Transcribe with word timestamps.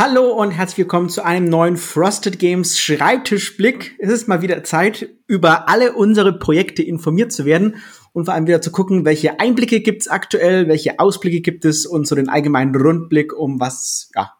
Hallo 0.00 0.30
und 0.30 0.52
herzlich 0.52 0.78
willkommen 0.78 1.08
zu 1.08 1.24
einem 1.24 1.46
neuen 1.46 1.76
Frosted 1.76 2.38
Games 2.38 2.78
Schreibtischblick. 2.78 3.96
Es 3.98 4.08
ist 4.08 4.28
mal 4.28 4.42
wieder 4.42 4.62
Zeit, 4.62 5.08
über 5.26 5.68
alle 5.68 5.92
unsere 5.92 6.38
Projekte 6.38 6.84
informiert 6.84 7.32
zu 7.32 7.44
werden 7.44 7.82
und 8.12 8.26
vor 8.26 8.34
allem 8.34 8.46
wieder 8.46 8.62
zu 8.62 8.70
gucken, 8.70 9.04
welche 9.04 9.40
Einblicke 9.40 9.80
gibt 9.80 10.02
es 10.02 10.06
aktuell, 10.06 10.68
welche 10.68 11.00
Ausblicke 11.00 11.40
gibt 11.40 11.64
es 11.64 11.84
und 11.84 12.06
so 12.06 12.14
den 12.14 12.28
allgemeinen 12.28 12.76
Rundblick 12.76 13.36
um 13.36 13.58
was, 13.58 14.12
ja, 14.14 14.34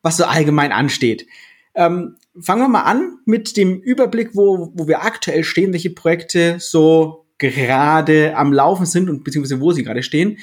was 0.00 0.16
so 0.16 0.26
allgemein 0.26 0.70
ansteht. 0.70 1.26
Ähm, 1.74 2.14
fangen 2.40 2.62
wir 2.62 2.68
mal 2.68 2.82
an 2.82 3.18
mit 3.24 3.56
dem 3.56 3.80
Überblick, 3.80 4.36
wo, 4.36 4.70
wo 4.76 4.86
wir 4.86 5.02
aktuell 5.02 5.42
stehen, 5.42 5.72
welche 5.72 5.90
Projekte 5.90 6.58
so 6.60 7.26
gerade 7.38 8.36
am 8.36 8.52
Laufen 8.52 8.86
sind 8.86 9.10
und 9.10 9.24
beziehungsweise 9.24 9.60
wo 9.60 9.72
sie 9.72 9.82
gerade 9.82 10.04
stehen. 10.04 10.38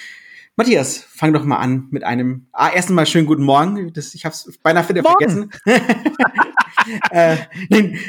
Matthias, 0.60 0.98
fang 0.98 1.34
doch 1.34 1.46
mal 1.46 1.58
an 1.58 1.88
mit 1.92 2.04
einem. 2.04 2.48
Ah, 2.52 2.72
erst 2.74 2.90
einmal 2.90 3.06
schönen 3.06 3.28
guten 3.28 3.44
Morgen. 3.44 3.94
Das, 3.94 4.16
ich 4.16 4.26
habe 4.26 4.34
es 4.34 4.58
beinahe 4.64 4.90
wieder 4.90 5.04
vergessen. 5.04 5.52
äh, 7.12 7.38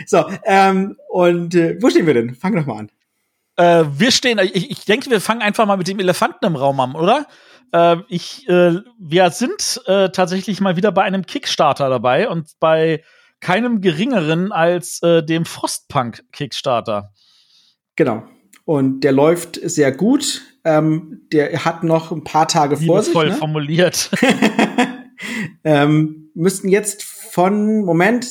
so, 0.06 0.24
ähm, 0.46 0.96
und 1.10 1.54
äh, 1.54 1.76
wo 1.82 1.90
stehen 1.90 2.06
wir 2.06 2.14
denn? 2.14 2.34
Fang 2.34 2.56
doch 2.56 2.64
mal 2.64 2.78
an. 2.78 2.90
Äh, 3.56 3.84
wir 3.98 4.10
stehen, 4.10 4.38
ich, 4.38 4.70
ich 4.70 4.86
denke, 4.86 5.10
wir 5.10 5.20
fangen 5.20 5.42
einfach 5.42 5.66
mal 5.66 5.76
mit 5.76 5.88
dem 5.88 5.98
Elefanten 5.98 6.46
im 6.46 6.56
Raum 6.56 6.80
an, 6.80 6.94
oder? 6.94 7.26
Äh, 7.72 7.96
ich, 8.08 8.48
äh, 8.48 8.80
wir 8.98 9.30
sind 9.30 9.82
äh, 9.84 10.08
tatsächlich 10.08 10.62
mal 10.62 10.76
wieder 10.76 10.90
bei 10.90 11.02
einem 11.02 11.26
Kickstarter 11.26 11.90
dabei 11.90 12.30
und 12.30 12.52
bei 12.60 13.04
keinem 13.40 13.82
geringeren 13.82 14.50
als 14.50 14.98
dem 15.00 15.44
Frostpunk 15.44 16.24
Kickstarter. 16.32 17.12
Genau. 17.94 18.24
Und 18.64 19.00
der 19.00 19.12
läuft 19.12 19.60
sehr 19.62 19.92
gut. 19.92 20.42
Ähm, 20.68 21.22
der 21.32 21.64
hat 21.64 21.82
noch 21.82 22.12
ein 22.12 22.24
paar 22.24 22.46
Tage 22.46 22.76
vor 22.76 23.02
sich. 23.02 23.12
Voll 23.12 23.30
ne? 23.30 23.34
formuliert. 23.36 24.10
ähm, 25.64 26.30
müssten 26.34 26.68
jetzt 26.68 27.04
von, 27.04 27.84
Moment, 27.84 28.26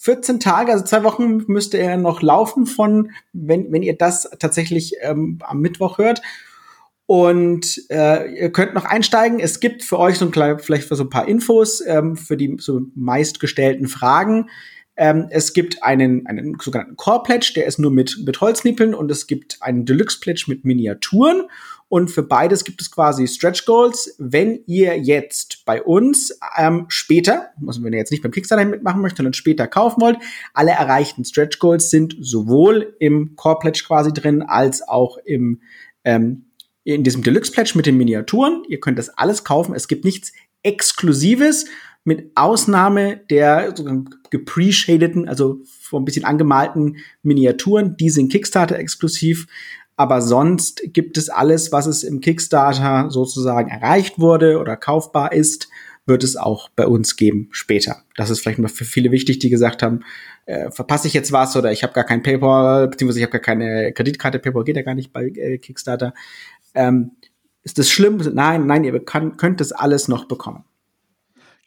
14 0.00 0.40
Tage, 0.40 0.72
also 0.72 0.84
zwei 0.84 1.02
Wochen 1.02 1.44
müsste 1.46 1.78
er 1.78 1.96
noch 1.96 2.20
laufen 2.20 2.66
von, 2.66 3.10
wenn, 3.32 3.72
wenn 3.72 3.82
ihr 3.82 3.96
das 3.96 4.28
tatsächlich 4.38 4.94
ähm, 5.00 5.38
am 5.42 5.60
Mittwoch 5.60 5.98
hört. 5.98 6.20
Und 7.06 7.84
äh, 7.88 8.32
ihr 8.34 8.50
könnt 8.50 8.74
noch 8.74 8.84
einsteigen. 8.84 9.38
Es 9.38 9.60
gibt 9.60 9.82
für 9.84 9.98
euch 9.98 10.18
so 10.18 10.26
ein 10.26 10.58
vielleicht 10.58 10.88
für 10.88 10.96
so 10.96 11.04
ein 11.04 11.10
paar 11.10 11.28
Infos 11.28 11.80
ähm, 11.86 12.16
für 12.16 12.36
die 12.36 12.56
so 12.58 12.82
meistgestellten 12.94 13.86
Fragen. 13.86 14.50
Ähm, 14.96 15.26
es 15.30 15.52
gibt 15.52 15.82
einen, 15.82 16.26
einen 16.26 16.56
sogenannten 16.60 16.96
Core 16.96 17.22
Pledge, 17.22 17.52
der 17.54 17.66
ist 17.66 17.78
nur 17.78 17.90
mit, 17.90 18.18
mit 18.24 18.40
Holznippeln 18.40 18.94
und 18.94 19.10
es 19.10 19.26
gibt 19.26 19.58
einen 19.60 19.84
Deluxe 19.84 20.20
Pledge 20.20 20.44
mit 20.48 20.64
Miniaturen. 20.64 21.42
Und 21.88 22.10
für 22.10 22.24
beides 22.24 22.64
gibt 22.64 22.80
es 22.80 22.90
quasi 22.90 23.28
Stretch 23.28 23.64
Goals. 23.64 24.16
Wenn 24.18 24.60
ihr 24.66 24.98
jetzt 24.98 25.64
bei 25.64 25.80
uns 25.80 26.36
ähm, 26.58 26.86
später, 26.88 27.50
also 27.64 27.82
wenn 27.84 27.92
ihr 27.92 28.00
jetzt 28.00 28.10
nicht 28.10 28.22
beim 28.22 28.32
Kickstarter 28.32 28.64
mitmachen 28.64 29.00
möchtet, 29.02 29.18
sondern 29.18 29.34
später 29.34 29.68
kaufen 29.68 30.00
wollt, 30.00 30.18
alle 30.52 30.72
erreichten 30.72 31.24
Stretch 31.24 31.60
Goals 31.60 31.90
sind 31.90 32.16
sowohl 32.18 32.96
im 32.98 33.36
Core 33.36 33.60
Pledge 33.60 33.84
quasi 33.86 34.12
drin, 34.12 34.42
als 34.42 34.86
auch 34.86 35.18
im 35.18 35.60
ähm, 36.02 36.46
in 36.82 37.02
diesem 37.02 37.22
Deluxe 37.22 37.50
Pledge 37.50 37.72
mit 37.74 37.86
den 37.86 37.96
Miniaturen. 37.96 38.62
Ihr 38.68 38.78
könnt 38.78 38.98
das 38.98 39.08
alles 39.10 39.42
kaufen. 39.42 39.74
Es 39.74 39.88
gibt 39.88 40.04
nichts 40.04 40.32
Exklusives, 40.62 41.66
mit 42.06 42.30
Ausnahme 42.36 43.20
der 43.30 43.74
gepre-shadeden, 44.30 45.28
also 45.28 45.60
von 45.80 46.02
ein 46.02 46.04
bisschen 46.04 46.24
angemalten 46.24 46.98
Miniaturen. 47.22 47.96
Die 47.96 48.10
sind 48.10 48.30
Kickstarter 48.30 48.78
exklusiv. 48.78 49.46
Aber 49.96 50.22
sonst 50.22 50.82
gibt 50.92 51.18
es 51.18 51.30
alles, 51.30 51.72
was 51.72 51.86
es 51.86 52.04
im 52.04 52.20
Kickstarter 52.20 53.10
sozusagen 53.10 53.70
erreicht 53.70 54.18
wurde 54.18 54.58
oder 54.58 54.76
kaufbar 54.76 55.32
ist, 55.32 55.68
wird 56.04 56.22
es 56.22 56.36
auch 56.36 56.68
bei 56.76 56.86
uns 56.86 57.16
geben 57.16 57.48
später. 57.50 58.02
Das 58.14 58.30
ist 58.30 58.40
vielleicht 58.40 58.60
mal 58.60 58.68
für 58.68 58.84
viele 58.84 59.10
wichtig, 59.10 59.40
die 59.40 59.50
gesagt 59.50 59.82
haben, 59.82 60.04
äh, 60.44 60.70
verpasse 60.70 61.08
ich 61.08 61.14
jetzt 61.14 61.32
was 61.32 61.56
oder 61.56 61.72
ich 61.72 61.82
habe 61.82 61.92
gar 61.92 62.04
kein 62.04 62.22
PayPal, 62.22 62.86
beziehungsweise 62.86 63.18
ich 63.18 63.24
habe 63.24 63.32
gar 63.32 63.40
keine 63.40 63.92
Kreditkarte, 63.92 64.38
PayPal 64.38 64.62
geht 64.62 64.76
ja 64.76 64.82
gar 64.82 64.94
nicht 64.94 65.12
bei 65.12 65.24
äh, 65.24 65.58
Kickstarter. 65.58 66.14
Ähm, 66.74 67.12
ist 67.64 67.78
das 67.78 67.90
schlimm? 67.90 68.18
Nein, 68.32 68.66
nein, 68.66 68.84
ihr 68.84 69.04
kann, 69.04 69.36
könnt 69.38 69.60
das 69.60 69.72
alles 69.72 70.06
noch 70.06 70.26
bekommen. 70.28 70.65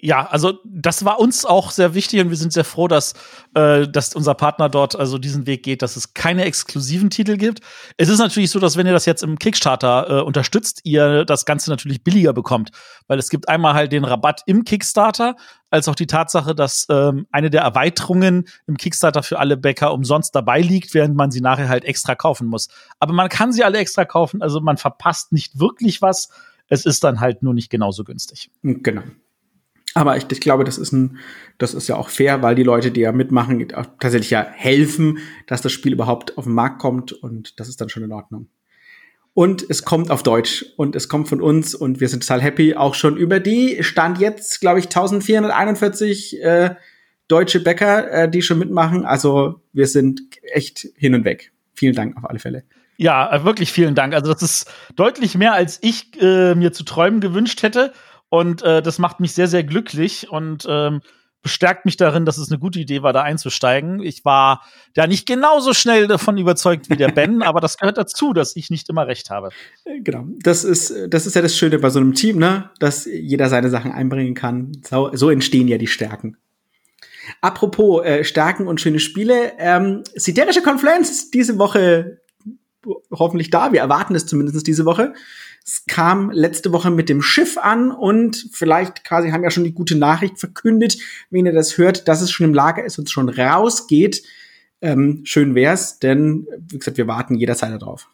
Ja, 0.01 0.27
also 0.27 0.59
das 0.63 1.03
war 1.03 1.19
uns 1.19 1.43
auch 1.43 1.71
sehr 1.71 1.93
wichtig 1.93 2.21
und 2.21 2.29
wir 2.29 2.37
sind 2.37 2.53
sehr 2.53 2.63
froh, 2.63 2.87
dass, 2.87 3.15
äh, 3.53 3.85
dass 3.85 4.15
unser 4.15 4.33
Partner 4.33 4.69
dort 4.69 4.95
also 4.95 5.17
diesen 5.17 5.45
Weg 5.45 5.63
geht, 5.63 5.81
dass 5.81 5.97
es 5.97 6.13
keine 6.13 6.45
exklusiven 6.45 7.09
Titel 7.09 7.35
gibt. 7.35 7.59
Es 7.97 8.07
ist 8.07 8.19
natürlich 8.19 8.49
so, 8.49 8.59
dass 8.59 8.77
wenn 8.77 8.87
ihr 8.87 8.93
das 8.93 9.05
jetzt 9.05 9.23
im 9.23 9.37
Kickstarter 9.37 10.09
äh, 10.09 10.21
unterstützt, 10.21 10.79
ihr 10.85 11.25
das 11.25 11.43
Ganze 11.43 11.69
natürlich 11.69 12.01
billiger 12.01 12.31
bekommt, 12.31 12.71
weil 13.07 13.19
es 13.19 13.29
gibt 13.29 13.49
einmal 13.49 13.73
halt 13.73 13.91
den 13.91 14.05
Rabatt 14.05 14.41
im 14.45 14.63
Kickstarter, 14.63 15.35
als 15.69 15.89
auch 15.89 15.95
die 15.95 16.07
Tatsache, 16.07 16.55
dass 16.55 16.87
ähm, 16.89 17.27
eine 17.31 17.49
der 17.49 17.61
Erweiterungen 17.61 18.45
im 18.67 18.77
Kickstarter 18.77 19.21
für 19.21 19.37
alle 19.37 19.57
Bäcker 19.57 19.93
umsonst 19.93 20.33
dabei 20.33 20.61
liegt, 20.61 20.93
während 20.93 21.15
man 21.15 21.29
sie 21.29 21.41
nachher 21.41 21.67
halt 21.67 21.83
extra 21.83 22.15
kaufen 22.15 22.47
muss. 22.47 22.69
Aber 22.99 23.11
man 23.11 23.27
kann 23.27 23.51
sie 23.51 23.65
alle 23.65 23.79
extra 23.79 24.05
kaufen, 24.05 24.41
also 24.41 24.61
man 24.61 24.77
verpasst 24.77 25.33
nicht 25.33 25.59
wirklich 25.59 26.01
was. 26.01 26.29
Es 26.69 26.85
ist 26.85 27.03
dann 27.03 27.19
halt 27.19 27.43
nur 27.43 27.53
nicht 27.53 27.69
genauso 27.69 28.05
günstig. 28.05 28.49
Genau. 28.63 29.01
Aber 29.95 30.17
ich, 30.17 30.25
ich 30.31 30.41
glaube, 30.41 30.63
das 30.63 30.77
ist 30.77 30.91
ein, 30.91 31.17
das 31.57 31.73
ist 31.73 31.87
ja 31.87 31.95
auch 31.95 32.09
fair, 32.09 32.41
weil 32.41 32.55
die 32.55 32.63
Leute, 32.63 32.91
die 32.91 33.01
ja 33.01 33.11
mitmachen, 33.11 33.67
tatsächlich 33.67 34.29
ja 34.29 34.45
helfen, 34.51 35.19
dass 35.47 35.61
das 35.61 35.71
Spiel 35.71 35.93
überhaupt 35.93 36.37
auf 36.37 36.43
den 36.45 36.53
Markt 36.53 36.79
kommt 36.79 37.11
und 37.11 37.59
das 37.59 37.69
ist 37.69 37.81
dann 37.81 37.89
schon 37.89 38.03
in 38.03 38.11
Ordnung. 38.11 38.47
Und 39.33 39.65
es 39.69 39.83
kommt 39.83 40.11
auf 40.11 40.23
Deutsch 40.23 40.65
und 40.75 40.95
es 40.95 41.07
kommt 41.07 41.29
von 41.29 41.41
uns 41.41 41.73
und 41.73 41.99
wir 41.99 42.09
sind 42.09 42.21
total 42.21 42.41
happy, 42.41 42.75
auch 42.75 42.93
schon 42.93 43.15
über 43.15 43.39
die 43.39 43.83
Stand 43.83 44.19
jetzt, 44.19 44.59
glaube 44.59 44.79
ich, 44.79 44.85
1441 44.85 46.41
äh, 46.41 46.75
deutsche 47.27 47.61
Bäcker, 47.61 48.11
äh, 48.11 48.29
die 48.29 48.41
schon 48.41 48.59
mitmachen. 48.59 49.05
Also 49.05 49.61
wir 49.71 49.87
sind 49.87 50.21
echt 50.41 50.87
hin 50.95 51.15
und 51.15 51.25
weg. 51.25 51.51
Vielen 51.73 51.95
Dank 51.95 52.17
auf 52.17 52.29
alle 52.29 52.39
Fälle. 52.39 52.63
Ja, 52.97 53.45
wirklich 53.45 53.71
vielen 53.71 53.95
Dank. 53.95 54.13
Also 54.13 54.33
das 54.33 54.41
ist 54.41 54.71
deutlich 54.97 55.35
mehr, 55.35 55.53
als 55.53 55.79
ich 55.81 56.21
äh, 56.21 56.53
mir 56.55 56.73
zu 56.73 56.83
träumen 56.83 57.21
gewünscht 57.21 57.63
hätte. 57.63 57.93
Und 58.29 58.61
äh, 58.61 58.81
das 58.81 58.99
macht 58.99 59.19
mich 59.19 59.33
sehr, 59.33 59.47
sehr 59.47 59.63
glücklich 59.63 60.29
und 60.29 60.65
ähm, 60.69 61.01
bestärkt 61.41 61.85
mich 61.85 61.97
darin, 61.97 62.25
dass 62.25 62.37
es 62.37 62.51
eine 62.51 62.59
gute 62.59 62.79
Idee 62.79 63.01
war, 63.01 63.13
da 63.13 63.21
einzusteigen. 63.21 64.01
Ich 64.01 64.25
war 64.25 64.61
ja 64.95 65.07
nicht 65.07 65.25
genauso 65.25 65.73
schnell 65.73 66.07
davon 66.07 66.37
überzeugt 66.37 66.89
wie 66.89 66.97
der 66.97 67.09
Ben, 67.09 67.41
aber 67.43 67.61
das 67.61 67.77
gehört 67.77 67.97
dazu, 67.97 68.33
dass 68.33 68.55
ich 68.55 68.69
nicht 68.69 68.89
immer 68.89 69.07
recht 69.07 69.29
habe. 69.29 69.49
Äh, 69.85 70.01
genau. 70.01 70.25
Das 70.41 70.63
ist, 70.63 70.93
das 71.07 71.25
ist 71.25 71.35
ja 71.35 71.41
das 71.41 71.57
Schöne 71.57 71.79
bei 71.79 71.89
so 71.89 71.99
einem 71.99 72.13
Team, 72.13 72.37
ne? 72.37 72.69
Dass 72.79 73.05
jeder 73.05 73.49
seine 73.49 73.69
Sachen 73.69 73.91
einbringen 73.91 74.35
kann. 74.35 74.73
So, 74.87 75.09
so 75.13 75.29
entstehen 75.29 75.67
ja 75.67 75.77
die 75.77 75.87
Stärken. 75.87 76.37
Apropos 77.41 78.03
äh, 78.05 78.23
Stärken 78.23 78.67
und 78.67 78.81
schöne 78.81 78.99
Spiele, 78.99 79.53
ähm, 79.59 80.03
Siderische 80.15 80.61
Konfluenz 80.61 81.31
diese 81.31 81.57
Woche 81.57 82.18
hoffentlich 83.11 83.49
da. 83.49 83.71
Wir 83.73 83.81
erwarten 83.81 84.15
es 84.15 84.25
zumindest 84.25 84.65
diese 84.67 84.85
Woche. 84.85 85.13
Es 85.65 85.85
kam 85.85 86.31
letzte 86.31 86.71
Woche 86.71 86.89
mit 86.89 87.09
dem 87.09 87.21
Schiff 87.21 87.57
an 87.57 87.91
und 87.91 88.47
vielleicht 88.51 89.03
quasi 89.03 89.29
haben 89.29 89.43
ja 89.43 89.51
schon 89.51 89.63
die 89.63 89.73
gute 89.73 89.97
Nachricht 89.97 90.39
verkündet, 90.39 90.97
wenn 91.29 91.45
ihr 91.45 91.53
das 91.53 91.77
hört, 91.77 92.07
dass 92.07 92.21
es 92.21 92.31
schon 92.31 92.47
im 92.47 92.53
Lager 92.53 92.83
ist 92.83 92.97
und 92.97 93.09
schon 93.09 93.29
rausgeht. 93.29 94.23
Ähm, 94.81 95.21
schön 95.25 95.55
wär's, 95.55 95.99
denn 95.99 96.47
wie 96.69 96.79
gesagt, 96.79 96.97
wir 96.97 97.07
warten 97.07 97.35
jederzeit 97.35 97.79
darauf. 97.81 98.09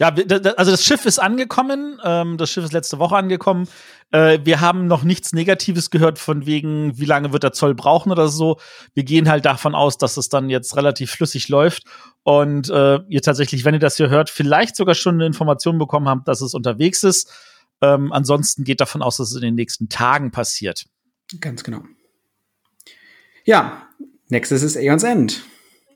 Ja, 0.00 0.08
also 0.56 0.70
das 0.70 0.82
Schiff 0.82 1.04
ist 1.04 1.18
angekommen. 1.18 2.00
Ähm, 2.02 2.38
das 2.38 2.50
Schiff 2.50 2.64
ist 2.64 2.72
letzte 2.72 2.98
Woche 2.98 3.16
angekommen. 3.16 3.68
Äh, 4.12 4.38
wir 4.44 4.62
haben 4.62 4.86
noch 4.86 5.02
nichts 5.02 5.34
Negatives 5.34 5.90
gehört 5.90 6.18
von 6.18 6.46
wegen, 6.46 6.98
wie 6.98 7.04
lange 7.04 7.34
wird 7.34 7.42
der 7.42 7.52
Zoll 7.52 7.74
brauchen 7.74 8.10
oder 8.10 8.28
so. 8.28 8.58
Wir 8.94 9.04
gehen 9.04 9.28
halt 9.28 9.44
davon 9.44 9.74
aus, 9.74 9.98
dass 9.98 10.16
es 10.16 10.30
dann 10.30 10.48
jetzt 10.48 10.74
relativ 10.74 11.10
flüssig 11.10 11.50
läuft 11.50 11.84
und 12.22 12.70
äh, 12.70 13.00
ihr 13.08 13.20
tatsächlich, 13.20 13.66
wenn 13.66 13.74
ihr 13.74 13.80
das 13.80 13.98
hier 13.98 14.08
hört, 14.08 14.30
vielleicht 14.30 14.74
sogar 14.74 14.94
schon 14.94 15.16
eine 15.16 15.26
Information 15.26 15.78
bekommen 15.78 16.08
habt, 16.08 16.26
dass 16.28 16.40
es 16.40 16.54
unterwegs 16.54 17.02
ist. 17.02 17.30
Ähm, 17.82 18.10
ansonsten 18.10 18.64
geht 18.64 18.80
davon 18.80 19.02
aus, 19.02 19.18
dass 19.18 19.28
es 19.28 19.34
in 19.34 19.42
den 19.42 19.54
nächsten 19.54 19.90
Tagen 19.90 20.30
passiert. 20.30 20.86
Ganz 21.40 21.62
genau. 21.62 21.82
Ja, 23.44 23.86
nächstes 24.30 24.62
ist 24.62 24.78
Aeons 24.78 25.02
End. 25.02 25.42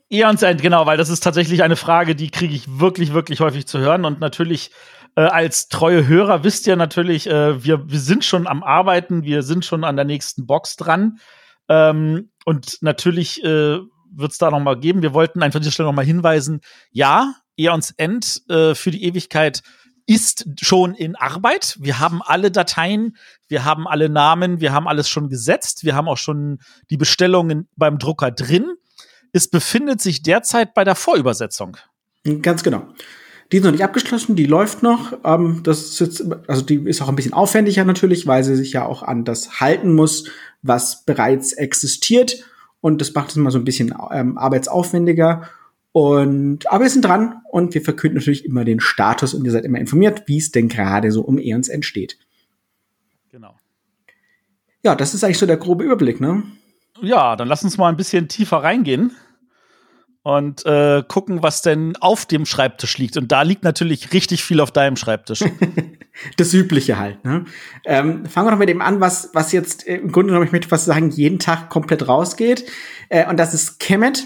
Eons 0.09 0.43
End, 0.43 0.61
genau, 0.61 0.85
weil 0.85 0.97
das 0.97 1.09
ist 1.09 1.23
tatsächlich 1.23 1.63
eine 1.63 1.75
Frage, 1.75 2.15
die 2.15 2.29
kriege 2.29 2.53
ich 2.53 2.79
wirklich, 2.79 3.13
wirklich 3.13 3.39
häufig 3.39 3.65
zu 3.65 3.79
hören. 3.79 4.05
Und 4.05 4.19
natürlich 4.19 4.71
äh, 5.15 5.21
als 5.21 5.67
treue 5.67 6.07
Hörer 6.07 6.43
wisst 6.43 6.67
ihr 6.67 6.75
natürlich, 6.75 7.27
äh, 7.27 7.63
wir, 7.63 7.89
wir 7.89 7.99
sind 7.99 8.23
schon 8.23 8.47
am 8.47 8.63
Arbeiten, 8.63 9.23
wir 9.23 9.41
sind 9.41 9.65
schon 9.65 9.83
an 9.83 9.95
der 9.95 10.05
nächsten 10.05 10.45
Box 10.45 10.75
dran. 10.75 11.17
Ähm, 11.69 12.29
und 12.45 12.77
natürlich 12.81 13.43
äh, 13.43 13.79
wird 14.11 14.31
es 14.31 14.37
da 14.37 14.51
noch 14.51 14.59
mal 14.59 14.79
geben. 14.79 15.01
Wir 15.01 15.13
wollten 15.13 15.41
einfach 15.41 15.57
an 15.57 15.63
dieser 15.63 15.71
Stelle 15.71 15.89
noch 15.89 15.95
mal 15.95 16.05
hinweisen, 16.05 16.61
ja, 16.91 17.33
Eons 17.57 17.91
End 17.91 18.41
äh, 18.49 18.75
für 18.75 18.91
die 18.91 19.03
Ewigkeit 19.03 19.61
ist 20.07 20.45
schon 20.61 20.93
in 20.93 21.15
Arbeit. 21.15 21.77
Wir 21.79 21.99
haben 21.99 22.21
alle 22.21 22.51
Dateien, 22.51 23.15
wir 23.47 23.65
haben 23.65 23.87
alle 23.87 24.09
Namen, 24.09 24.59
wir 24.59 24.71
haben 24.71 24.87
alles 24.87 25.09
schon 25.09 25.29
gesetzt, 25.29 25.83
wir 25.83 25.95
haben 25.95 26.07
auch 26.07 26.17
schon 26.17 26.59
die 26.89 26.97
Bestellungen 26.97 27.67
beim 27.75 27.97
Drucker 27.97 28.29
drin. 28.29 28.75
Es 29.35 29.49
befindet 29.49 29.99
sich 29.99 30.23
derzeit 30.23 30.73
bei 30.73 30.85
der 30.85 30.95
Vorübersetzung. 30.95 31.75
Ganz 32.41 32.63
genau. 32.63 32.87
Die 33.51 33.57
ist 33.57 33.65
noch 33.65 33.73
nicht 33.73 33.83
abgeschlossen, 33.83 34.37
die 34.37 34.45
läuft 34.45 34.81
noch. 34.81 35.11
Ähm, 35.25 35.59
das 35.61 35.81
ist 35.81 35.99
jetzt, 35.99 36.25
also 36.47 36.61
die 36.61 36.75
ist 36.75 37.01
auch 37.01 37.09
ein 37.09 37.17
bisschen 37.17 37.33
aufwendiger 37.33 37.83
natürlich, 37.83 38.27
weil 38.27 38.45
sie 38.45 38.55
sich 38.55 38.71
ja 38.71 38.85
auch 38.85 39.03
an 39.03 39.25
das 39.25 39.59
halten 39.59 39.93
muss, 39.93 40.29
was 40.61 41.03
bereits 41.03 41.51
existiert. 41.51 42.45
Und 42.79 43.01
das 43.01 43.13
macht 43.13 43.31
es 43.31 43.35
mal 43.35 43.51
so 43.51 43.57
ein 43.57 43.65
bisschen 43.65 43.93
ähm, 44.09 44.37
arbeitsaufwendiger. 44.37 45.49
Und, 45.91 46.71
aber 46.71 46.85
wir 46.85 46.89
sind 46.89 47.03
dran 47.03 47.41
und 47.51 47.73
wir 47.73 47.81
verkünden 47.81 48.19
natürlich 48.19 48.45
immer 48.45 48.63
den 48.63 48.79
Status 48.79 49.33
und 49.33 49.43
ihr 49.43 49.51
seid 49.51 49.65
immer 49.65 49.79
informiert, 49.79 50.23
wie 50.27 50.37
es 50.37 50.51
denn 50.51 50.69
gerade 50.69 51.11
so 51.11 51.21
um 51.21 51.39
Eons 51.39 51.67
entsteht. 51.67 52.17
Genau. 53.31 53.57
Ja, 54.81 54.95
das 54.95 55.13
ist 55.13 55.25
eigentlich 55.25 55.39
so 55.39 55.45
der 55.45 55.57
grobe 55.57 55.83
Überblick, 55.83 56.21
ne? 56.21 56.43
Ja, 57.01 57.35
dann 57.35 57.49
lass 57.49 57.65
uns 57.65 57.77
mal 57.77 57.89
ein 57.89 57.97
bisschen 57.97 58.29
tiefer 58.29 58.63
reingehen 58.63 59.11
und 60.25 60.65
äh, 60.65 61.03
gucken, 61.07 61.43
was 61.43 61.61
denn 61.61 61.95
auf 61.97 62.25
dem 62.25 62.47
Schreibtisch 62.47 62.97
liegt. 62.97 63.15
Und 63.15 63.31
da 63.31 63.43
liegt 63.43 63.63
natürlich 63.63 64.11
richtig 64.11 64.43
viel 64.43 64.59
auf 64.59 64.71
deinem 64.71 64.95
Schreibtisch. 64.95 65.41
das 66.37 66.51
Übliche 66.51 66.97
halt. 66.97 67.23
Ne? 67.23 67.45
Ähm, 67.83 68.25
fangen 68.25 68.47
wir 68.47 68.51
doch 68.51 68.57
mit 68.57 68.67
dem 68.67 68.81
an, 68.81 68.99
was, 68.99 69.29
was 69.33 69.51
jetzt 69.51 69.83
im 69.83 70.11
Grunde 70.11 70.29
genommen, 70.29 70.47
ich 70.47 70.51
möchte 70.51 70.67
fast 70.67 70.85
sagen, 70.85 71.11
jeden 71.11 71.37
Tag 71.37 71.69
komplett 71.69 72.07
rausgeht. 72.07 72.65
Äh, 73.09 73.29
und 73.29 73.37
das 73.37 73.53
ist 73.53 73.79
Kemet. 73.79 74.23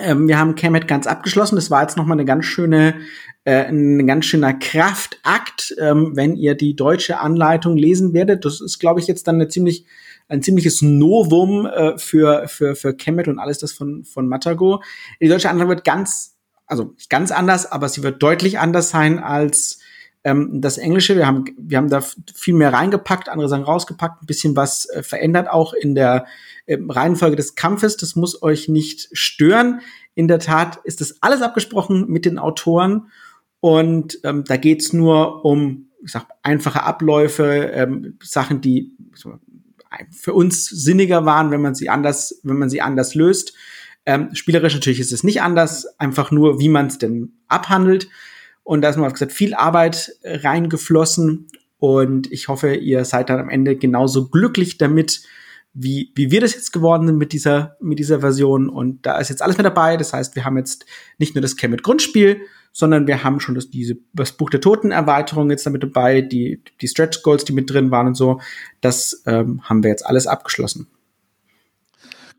Ähm, 0.00 0.26
wir 0.26 0.36
haben 0.36 0.56
Kemet 0.56 0.88
ganz 0.88 1.06
abgeschlossen. 1.06 1.54
Das 1.54 1.70
war 1.70 1.82
jetzt 1.82 1.96
noch 1.96 2.06
mal 2.06 2.14
eine 2.14 2.24
ganz 2.24 2.46
schöne 2.46 2.94
äh, 3.44 3.66
ein 3.66 4.08
ganz 4.08 4.24
schöner 4.24 4.54
Kraftakt, 4.54 5.76
ähm, 5.78 6.16
wenn 6.16 6.34
ihr 6.34 6.56
die 6.56 6.74
deutsche 6.74 7.20
Anleitung 7.20 7.76
lesen 7.76 8.14
werdet. 8.14 8.44
Das 8.44 8.60
ist, 8.60 8.80
glaube 8.80 8.98
ich, 8.98 9.06
jetzt 9.06 9.28
dann 9.28 9.36
eine 9.36 9.46
ziemlich 9.46 9.86
ein 10.28 10.42
ziemliches 10.42 10.82
Novum 10.82 11.66
äh, 11.66 11.98
für 11.98 12.48
für 12.48 12.74
für 12.74 12.94
Kemet 12.94 13.28
und 13.28 13.38
alles 13.38 13.58
das 13.58 13.72
von 13.72 14.04
von 14.04 14.26
Matago. 14.28 14.82
Die 15.20 15.28
deutsche 15.28 15.50
Anleitung 15.50 15.70
wird 15.70 15.84
ganz 15.84 16.36
also 16.66 16.94
nicht 16.96 17.10
ganz 17.10 17.30
anders, 17.30 17.70
aber 17.70 17.88
sie 17.88 18.02
wird 18.02 18.22
deutlich 18.22 18.58
anders 18.58 18.90
sein 18.90 19.18
als 19.18 19.80
ähm, 20.24 20.60
das 20.60 20.78
Englische. 20.78 21.16
Wir 21.16 21.26
haben 21.26 21.44
wir 21.56 21.78
haben 21.78 21.90
da 21.90 22.02
viel 22.34 22.54
mehr 22.54 22.72
reingepackt, 22.72 23.28
andere 23.28 23.48
Sachen 23.48 23.64
rausgepackt, 23.64 24.22
ein 24.22 24.26
bisschen 24.26 24.56
was 24.56 24.86
äh, 24.90 25.02
verändert 25.02 25.48
auch 25.48 25.74
in 25.74 25.94
der 25.94 26.26
äh, 26.66 26.78
Reihenfolge 26.88 27.36
des 27.36 27.54
Kampfes. 27.54 27.96
Das 27.96 28.16
muss 28.16 28.42
euch 28.42 28.68
nicht 28.68 29.10
stören. 29.12 29.80
In 30.14 30.28
der 30.28 30.38
Tat 30.38 30.80
ist 30.84 31.00
das 31.00 31.22
alles 31.22 31.42
abgesprochen 31.42 32.06
mit 32.08 32.24
den 32.24 32.38
Autoren 32.38 33.08
und 33.64 34.20
ähm, 34.24 34.44
da 34.44 34.58
geht's 34.58 34.92
nur 34.92 35.44
um, 35.44 35.88
ich 36.04 36.12
sag, 36.12 36.26
einfache 36.42 36.82
Abläufe, 36.82 37.70
ähm, 37.72 38.18
Sachen, 38.22 38.60
die 38.60 38.92
für 40.10 40.34
uns 40.34 40.66
sinniger 40.66 41.24
waren, 41.24 41.50
wenn 41.50 41.62
man 41.62 41.74
sie 41.74 41.88
anders, 41.88 42.40
wenn 42.42 42.58
man 42.58 42.70
sie 42.70 42.80
anders 42.80 43.14
löst. 43.14 43.54
Ähm, 44.06 44.34
spielerisch 44.34 44.74
natürlich 44.74 45.00
ist 45.00 45.12
es 45.12 45.24
nicht 45.24 45.42
anders, 45.42 45.86
einfach 45.98 46.30
nur, 46.30 46.60
wie 46.60 46.68
man 46.68 46.86
es 46.86 46.98
denn 46.98 47.32
abhandelt. 47.48 48.08
Und 48.62 48.82
da 48.82 48.88
ist 48.88 48.96
mal 48.96 49.10
gesagt, 49.10 49.32
viel 49.32 49.54
Arbeit 49.54 50.12
reingeflossen 50.24 51.48
und 51.78 52.32
ich 52.32 52.48
hoffe, 52.48 52.74
ihr 52.74 53.04
seid 53.04 53.28
dann 53.28 53.40
am 53.40 53.50
Ende 53.50 53.76
genauso 53.76 54.28
glücklich 54.28 54.78
damit, 54.78 55.22
wie, 55.74 56.12
wie 56.14 56.30
wir 56.30 56.40
das 56.40 56.54
jetzt 56.54 56.72
geworden 56.72 57.06
sind 57.06 57.18
mit 57.18 57.32
dieser, 57.32 57.76
mit 57.80 57.98
dieser 57.98 58.20
Version. 58.20 58.68
Und 58.68 59.04
da 59.04 59.18
ist 59.18 59.28
jetzt 59.28 59.42
alles 59.42 59.58
mit 59.58 59.66
dabei. 59.66 59.96
Das 59.96 60.12
heißt, 60.12 60.36
wir 60.36 60.44
haben 60.44 60.56
jetzt 60.56 60.86
nicht 61.18 61.34
nur 61.34 61.42
das 61.42 61.56
Kemet 61.56 61.82
Grundspiel, 61.82 62.40
sondern 62.72 63.06
wir 63.06 63.24
haben 63.24 63.40
schon 63.40 63.56
das, 63.56 63.70
diese, 63.70 63.96
das 64.12 64.32
Buch 64.32 64.50
der 64.50 64.60
Toten 64.60 64.92
Erweiterung 64.92 65.50
jetzt 65.50 65.66
damit 65.66 65.82
dabei, 65.82 66.20
die, 66.20 66.62
die 66.80 66.88
Stretch 66.88 67.22
Goals, 67.22 67.44
die 67.44 67.52
mit 67.52 67.70
drin 67.70 67.90
waren 67.90 68.06
und 68.06 68.14
so. 68.14 68.40
Das 68.80 69.22
ähm, 69.26 69.62
haben 69.64 69.82
wir 69.82 69.90
jetzt 69.90 70.06
alles 70.06 70.26
abgeschlossen. 70.26 70.86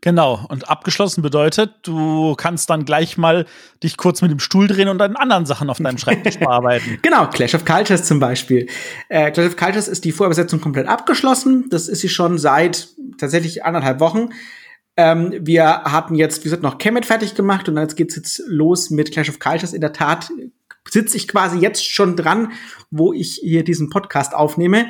Genau, 0.06 0.46
und 0.50 0.68
abgeschlossen 0.68 1.20
bedeutet, 1.20 1.74
du 1.82 2.36
kannst 2.36 2.70
dann 2.70 2.84
gleich 2.84 3.18
mal 3.18 3.44
dich 3.82 3.96
kurz 3.96 4.22
mit 4.22 4.30
dem 4.30 4.38
Stuhl 4.38 4.68
drehen 4.68 4.86
und 4.86 5.02
an 5.02 5.16
anderen 5.16 5.46
Sachen 5.46 5.68
auf 5.68 5.78
deinem 5.78 5.98
Schreibtisch 5.98 6.38
bearbeiten. 6.38 7.00
genau, 7.02 7.26
Clash 7.26 7.56
of 7.56 7.64
Cultures 7.64 8.04
zum 8.04 8.20
Beispiel. 8.20 8.68
Äh, 9.08 9.32
Clash 9.32 9.48
of 9.48 9.56
Cultures 9.56 9.88
ist 9.88 10.04
die 10.04 10.12
Vorübersetzung 10.12 10.60
komplett 10.60 10.86
abgeschlossen. 10.86 11.64
Das 11.70 11.88
ist 11.88 12.02
sie 12.02 12.08
schon 12.08 12.38
seit 12.38 12.86
tatsächlich 13.18 13.64
anderthalb 13.64 13.98
Wochen. 13.98 14.28
Ähm, 14.96 15.34
wir 15.40 15.82
hatten 15.82 16.14
jetzt, 16.14 16.38
wie 16.38 16.44
gesagt, 16.44 16.62
noch 16.62 16.78
Kemet 16.78 17.04
fertig 17.04 17.34
gemacht 17.34 17.68
und 17.68 17.76
jetzt 17.76 17.96
geht's 17.96 18.14
jetzt 18.14 18.44
los 18.46 18.90
mit 18.90 19.10
Clash 19.10 19.28
of 19.28 19.40
Cultures. 19.40 19.72
In 19.72 19.80
der 19.80 19.92
Tat 19.92 20.30
sitze 20.88 21.16
ich 21.16 21.26
quasi 21.26 21.58
jetzt 21.58 21.84
schon 21.84 22.14
dran, 22.14 22.52
wo 22.92 23.12
ich 23.12 23.40
hier 23.42 23.64
diesen 23.64 23.90
Podcast 23.90 24.36
aufnehme. 24.36 24.86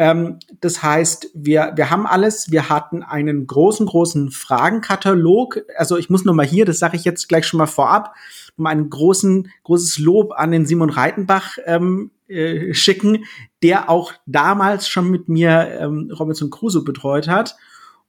Ähm, 0.00 0.38
das 0.62 0.82
heißt, 0.82 1.28
wir, 1.34 1.74
wir 1.76 1.90
haben 1.90 2.06
alles. 2.06 2.50
Wir 2.50 2.70
hatten 2.70 3.02
einen 3.02 3.46
großen, 3.46 3.84
großen 3.84 4.30
Fragenkatalog. 4.30 5.60
Also 5.76 5.98
ich 5.98 6.08
muss 6.08 6.24
noch 6.24 6.32
mal 6.32 6.46
hier, 6.46 6.64
das 6.64 6.78
sage 6.78 6.96
ich 6.96 7.04
jetzt 7.04 7.28
gleich 7.28 7.46
schon 7.46 7.58
mal 7.58 7.66
vorab, 7.66 8.14
um 8.56 8.64
einen 8.64 8.88
großen, 8.88 9.52
großes 9.62 9.98
Lob 9.98 10.32
an 10.34 10.52
den 10.52 10.64
Simon 10.64 10.88
Reitenbach 10.88 11.58
ähm, 11.66 12.12
äh, 12.28 12.72
schicken, 12.72 13.26
der 13.62 13.90
auch 13.90 14.14
damals 14.24 14.88
schon 14.88 15.10
mit 15.10 15.28
mir 15.28 15.68
ähm, 15.78 16.10
Robinson 16.18 16.48
Crusoe 16.48 16.82
betreut 16.82 17.28
hat 17.28 17.56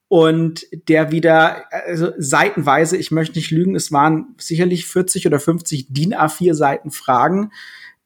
und 0.07 0.65
der 0.87 1.11
wieder, 1.11 1.65
also 1.85 2.13
seitenweise, 2.17 2.95
ich 2.95 3.11
möchte 3.11 3.37
nicht 3.37 3.51
lügen, 3.51 3.75
es 3.75 3.91
waren 3.91 4.33
sicherlich 4.37 4.87
40 4.87 5.27
oder 5.27 5.41
50 5.41 5.87
DIN 5.89 6.13
A4 6.13 6.53
Seiten 6.53 6.89
Fragen, 6.89 7.51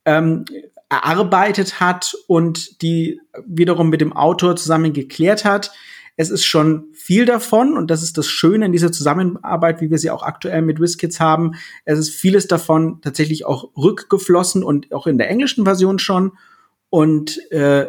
ähm, 0.05 0.45
erarbeitet 0.89 1.79
hat 1.79 2.15
und 2.27 2.81
die 2.81 3.19
wiederum 3.45 3.89
mit 3.89 4.01
dem 4.01 4.13
Autor 4.13 4.55
zusammen 4.55 4.93
geklärt 4.93 5.45
hat. 5.45 5.71
Es 6.17 6.29
ist 6.29 6.45
schon 6.45 6.85
viel 6.93 7.25
davon 7.25 7.75
und 7.75 7.91
das 7.91 8.01
ist 8.01 8.17
das 8.17 8.27
Schöne 8.27 8.65
in 8.65 8.71
dieser 8.71 8.91
Zusammenarbeit, 8.91 9.81
wie 9.81 9.89
wir 9.89 9.97
sie 9.97 10.11
auch 10.11 10.23
aktuell 10.23 10.61
mit 10.61 10.79
WizKids 10.79 11.19
haben. 11.19 11.55
Es 11.83 11.99
ist 11.99 12.11
vieles 12.11 12.47
davon 12.47 13.01
tatsächlich 13.01 13.45
auch 13.45 13.71
rückgeflossen 13.75 14.63
und 14.63 14.93
auch 14.93 15.07
in 15.07 15.17
der 15.17 15.29
englischen 15.29 15.65
Version 15.65 15.99
schon. 15.99 16.31
Und 16.89 17.39
äh, 17.51 17.88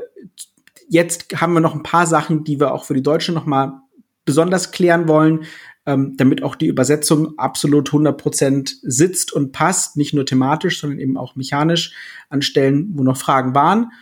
jetzt 0.88 1.40
haben 1.40 1.52
wir 1.52 1.60
noch 1.60 1.74
ein 1.74 1.84
paar 1.84 2.06
Sachen, 2.06 2.42
die 2.42 2.58
wir 2.58 2.72
auch 2.72 2.84
für 2.84 2.94
die 2.94 3.02
Deutsche 3.02 3.32
noch 3.32 3.46
mal 3.46 3.80
besonders 4.24 4.72
klären 4.72 5.06
wollen, 5.06 5.44
ähm, 5.86 6.14
damit 6.16 6.42
auch 6.42 6.56
die 6.56 6.66
Übersetzung 6.66 7.38
absolut 7.38 7.90
100% 7.90 8.74
sitzt 8.82 9.32
und 9.32 9.52
passt, 9.52 9.96
nicht 9.96 10.12
nur 10.12 10.26
thematisch, 10.26 10.80
sondern 10.80 10.98
eben 10.98 11.16
auch 11.16 11.36
mechanisch 11.36 11.94
an 12.28 12.42
Stellen, 12.42 12.90
wo 12.94 13.04
noch 13.04 13.16
Fragen 13.16 13.54
waren. 13.54 13.92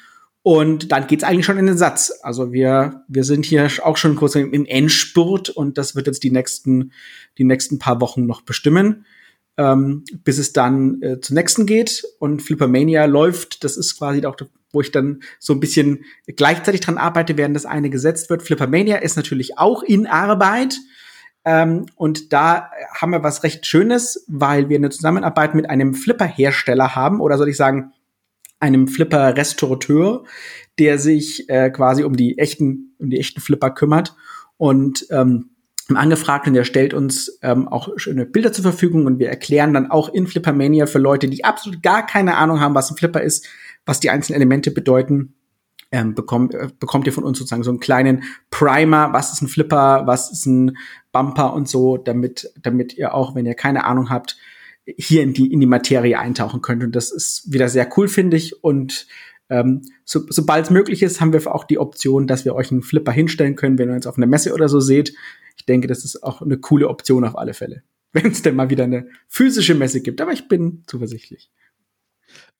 Und 0.42 0.92
dann 0.92 1.06
geht's 1.06 1.24
eigentlich 1.24 1.46
schon 1.46 1.58
in 1.58 1.66
den 1.66 1.78
Satz. 1.78 2.12
Also 2.22 2.52
wir, 2.52 3.04
wir 3.08 3.24
sind 3.24 3.46
hier 3.46 3.68
auch 3.82 3.96
schon 3.96 4.16
kurz 4.16 4.34
im 4.34 4.66
Endspurt 4.66 5.48
und 5.48 5.78
das 5.78 5.94
wird 5.94 6.06
jetzt 6.06 6.22
die 6.22 6.30
nächsten, 6.30 6.92
die 7.38 7.44
nächsten 7.44 7.78
paar 7.78 8.00
Wochen 8.00 8.26
noch 8.26 8.42
bestimmen, 8.42 9.06
ähm, 9.56 10.04
bis 10.22 10.38
es 10.38 10.52
dann 10.52 11.00
äh, 11.02 11.20
zum 11.20 11.34
nächsten 11.34 11.64
geht. 11.64 12.04
Und 12.18 12.42
Flippermania 12.42 13.06
läuft, 13.06 13.64
das 13.64 13.76
ist 13.76 13.96
quasi 13.98 14.24
auch 14.26 14.36
wo 14.74 14.80
ich 14.80 14.90
dann 14.90 15.22
so 15.38 15.52
ein 15.52 15.60
bisschen 15.60 16.04
gleichzeitig 16.26 16.80
dran 16.80 16.98
arbeite, 16.98 17.36
während 17.36 17.54
das 17.54 17.64
eine 17.64 17.90
gesetzt 17.90 18.28
wird. 18.28 18.42
Flippermania 18.42 18.96
ist 18.96 19.16
natürlich 19.16 19.56
auch 19.56 19.82
in 19.84 20.06
Arbeit. 20.06 20.76
Ähm, 21.44 21.86
und 21.96 22.32
da 22.32 22.70
haben 22.94 23.12
wir 23.12 23.22
was 23.22 23.42
recht 23.42 23.66
Schönes, 23.66 24.24
weil 24.28 24.68
wir 24.68 24.76
eine 24.76 24.90
Zusammenarbeit 24.90 25.54
mit 25.54 25.68
einem 25.68 25.94
Flipper-Hersteller 25.94 26.94
haben, 26.94 27.20
oder 27.20 27.36
soll 27.38 27.48
ich 27.48 27.56
sagen, 27.56 27.92
einem 28.60 28.88
Flipper-Restaurateur, 28.88 30.24
der 30.78 30.98
sich 30.98 31.48
äh, 31.50 31.70
quasi 31.70 32.04
um 32.04 32.16
die 32.16 32.38
echten, 32.38 32.94
um 32.98 33.10
die 33.10 33.20
echten 33.20 33.40
Flipper 33.40 33.70
kümmert. 33.70 34.16
Und 34.56 35.06
ähm, 35.10 35.50
angefragt 35.92 36.46
und 36.46 36.54
der 36.54 36.64
stellt 36.64 36.94
uns 36.94 37.38
ähm, 37.42 37.68
auch 37.68 37.90
schöne 37.96 38.24
Bilder 38.24 38.52
zur 38.52 38.62
Verfügung 38.62 39.04
und 39.04 39.18
wir 39.18 39.28
erklären 39.28 39.74
dann 39.74 39.90
auch 39.90 40.08
in 40.08 40.26
Flippermania 40.26 40.86
für 40.86 40.98
Leute, 40.98 41.28
die 41.28 41.44
absolut 41.44 41.82
gar 41.82 42.06
keine 42.06 42.36
Ahnung 42.36 42.60
haben, 42.60 42.74
was 42.74 42.90
ein 42.90 42.96
Flipper 42.96 43.20
ist, 43.20 43.46
was 43.84 44.00
die 44.00 44.08
einzelnen 44.08 44.36
Elemente 44.36 44.70
bedeuten, 44.70 45.34
ähm, 45.94 46.12
bekommt, 46.14 46.54
äh, 46.54 46.68
bekommt 46.80 47.06
ihr 47.06 47.12
von 47.12 47.22
uns 47.22 47.38
sozusagen 47.38 47.62
so 47.62 47.70
einen 47.70 47.78
kleinen 47.78 48.24
Primer, 48.50 49.12
was 49.12 49.32
ist 49.32 49.42
ein 49.42 49.48
Flipper, 49.48 50.02
was 50.06 50.32
ist 50.32 50.44
ein 50.44 50.76
Bumper 51.12 51.54
und 51.54 51.68
so, 51.68 51.98
damit, 51.98 52.52
damit 52.60 52.98
ihr 52.98 53.14
auch, 53.14 53.36
wenn 53.36 53.46
ihr 53.46 53.54
keine 53.54 53.84
Ahnung 53.84 54.10
habt, 54.10 54.36
hier 54.84 55.22
in 55.22 55.34
die, 55.34 55.52
in 55.52 55.60
die 55.60 55.66
Materie 55.66 56.18
eintauchen 56.18 56.62
könnt. 56.62 56.82
Und 56.82 56.96
das 56.96 57.12
ist 57.12 57.52
wieder 57.52 57.68
sehr 57.68 57.88
cool, 57.96 58.08
finde 58.08 58.36
ich. 58.36 58.64
Und 58.64 59.06
ähm, 59.48 59.82
so, 60.04 60.22
sobald 60.28 60.64
es 60.64 60.70
möglich 60.72 61.00
ist, 61.04 61.20
haben 61.20 61.32
wir 61.32 61.54
auch 61.54 61.62
die 61.62 61.78
Option, 61.78 62.26
dass 62.26 62.44
wir 62.44 62.56
euch 62.56 62.72
einen 62.72 62.82
Flipper 62.82 63.12
hinstellen 63.12 63.54
können, 63.54 63.78
wenn 63.78 63.88
ihr 63.88 63.94
uns 63.94 64.08
auf 64.08 64.16
einer 64.16 64.26
Messe 64.26 64.52
oder 64.52 64.68
so 64.68 64.80
seht. 64.80 65.14
Ich 65.56 65.64
denke, 65.64 65.86
das 65.86 66.04
ist 66.04 66.24
auch 66.24 66.42
eine 66.42 66.58
coole 66.58 66.88
Option 66.88 67.24
auf 67.24 67.38
alle 67.38 67.54
Fälle. 67.54 67.84
Wenn 68.12 68.32
es 68.32 68.42
denn 68.42 68.56
mal 68.56 68.70
wieder 68.70 68.84
eine 68.84 69.08
physische 69.28 69.74
Messe 69.74 70.00
gibt. 70.00 70.20
Aber 70.20 70.32
ich 70.32 70.48
bin 70.48 70.82
zuversichtlich 70.86 71.50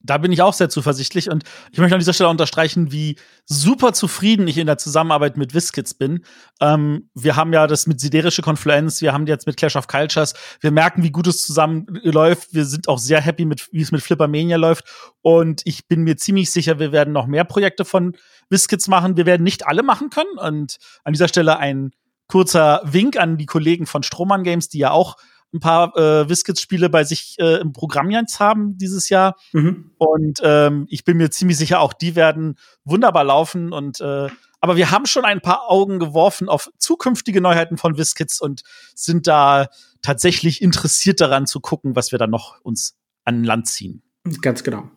da 0.05 0.19
bin 0.19 0.31
ich 0.33 0.43
auch 0.43 0.53
sehr 0.53 0.69
zuversichtlich 0.69 1.31
und 1.31 1.45
ich 1.73 1.79
möchte 1.79 1.95
an 1.95 1.99
dieser 1.99 2.13
Stelle 2.13 2.29
unterstreichen, 2.29 2.93
wie 2.93 3.17
super 3.47 3.95
zufrieden 3.95 4.47
ich 4.47 4.59
in 4.59 4.67
der 4.67 4.77
Zusammenarbeit 4.77 5.37
mit 5.39 5.55
Wiskits 5.55 5.95
bin. 5.95 6.25
Ähm, 6.61 7.09
wir 7.15 7.37
haben 7.37 7.53
ja 7.53 7.67
das 7.67 7.87
mit 7.87 8.01
Siderische 8.01 8.43
Konfluenz, 8.43 9.01
wir 9.01 9.15
haben 9.15 9.27
jetzt 9.27 9.47
mit 9.47 9.57
Clash 9.57 9.77
of 9.77 9.89
Cultures, 9.89 10.35
wir 10.61 10.71
merken, 10.71 11.03
wie 11.03 11.11
gut 11.11 11.27
es 11.27 11.41
zusammenläuft. 11.41 12.53
Wir 12.53 12.67
sind 12.67 12.87
auch 12.87 12.99
sehr 12.99 13.21
happy 13.21 13.47
mit, 13.47 13.69
wie 13.73 13.81
es 13.81 13.93
mit 13.93 14.03
Flippermania 14.03 14.59
läuft 14.59 14.85
und 15.23 15.63
ich 15.65 15.89
bin 15.89 16.03
mir 16.03 16.17
ziemlich 16.19 16.51
sicher, 16.51 16.79
wir 16.79 16.93
werden 16.93 17.15
noch 17.15 17.27
mehr 17.27 17.45
Projekte 17.45 17.87
von 17.87 18.15
Wiskits 18.51 18.89
machen. 18.89 19.17
Wir 19.17 19.25
werden 19.25 19.43
nicht 19.43 19.67
alle 19.67 19.83
machen 19.83 20.11
können 20.11 20.39
und 20.39 20.77
an 21.03 21.15
dieser 21.15 21.29
Stelle 21.29 21.59
ein 21.59 21.93
kurzer 22.29 22.83
Wink 22.85 23.17
an 23.19 23.39
die 23.39 23.47
Kollegen 23.47 23.87
von 23.87 24.03
Strohmann 24.03 24.45
Games, 24.45 24.69
die 24.69 24.79
ja 24.79 24.91
auch 24.91 25.17
ein 25.55 25.61
paar 25.61 25.97
äh, 25.97 26.29
Whiskets-Spiele 26.29 26.91
bei 26.91 27.05
sich 27.05 27.37
äh, 27.39 27.61
im 27.61 27.73
Programm 27.73 28.11
jetzt 28.11 28.41
haben 28.41 28.77
dieses 28.77 29.09
Jahr. 29.09 29.37
Mhm. 29.53 29.93
Und 29.97 30.41
ähm, 30.43 30.87
ich 30.91 31.05
bin 31.05 31.17
mir 31.17 31.31
ziemlich 31.31 31.57
sicher, 31.57 31.81
auch 31.81 31.93
die 31.93 32.17
werden 32.17 32.57
wunderbar 32.85 33.25
laufen. 33.25 33.73
Und 33.73 34.01
äh, 34.01 34.29
aber 34.61 34.77
wir 34.77 34.91
haben 34.91 35.07
schon 35.07 35.25
ein 35.25 35.41
paar 35.41 35.71
Augen 35.71 35.99
geworfen 35.99 36.49
auf 36.49 36.71
zukünftige 36.79 37.41
Neuheiten 37.41 37.77
von 37.77 37.97
Whiskets 37.97 38.41
und 38.41 38.63
sind 38.95 39.27
da 39.27 39.69
tatsächlich 40.03 40.61
interessiert 40.61 41.21
daran 41.21 41.47
zu 41.47 41.61
gucken, 41.61 41.97
was 41.97 42.13
wir 42.13 42.19
da 42.19 42.27
noch 42.27 42.61
uns 42.63 42.97
an 43.25 43.45
Land 43.45 43.69
ziehen. 43.69 44.03
Ganz 44.43 44.65
genau. 44.65 44.91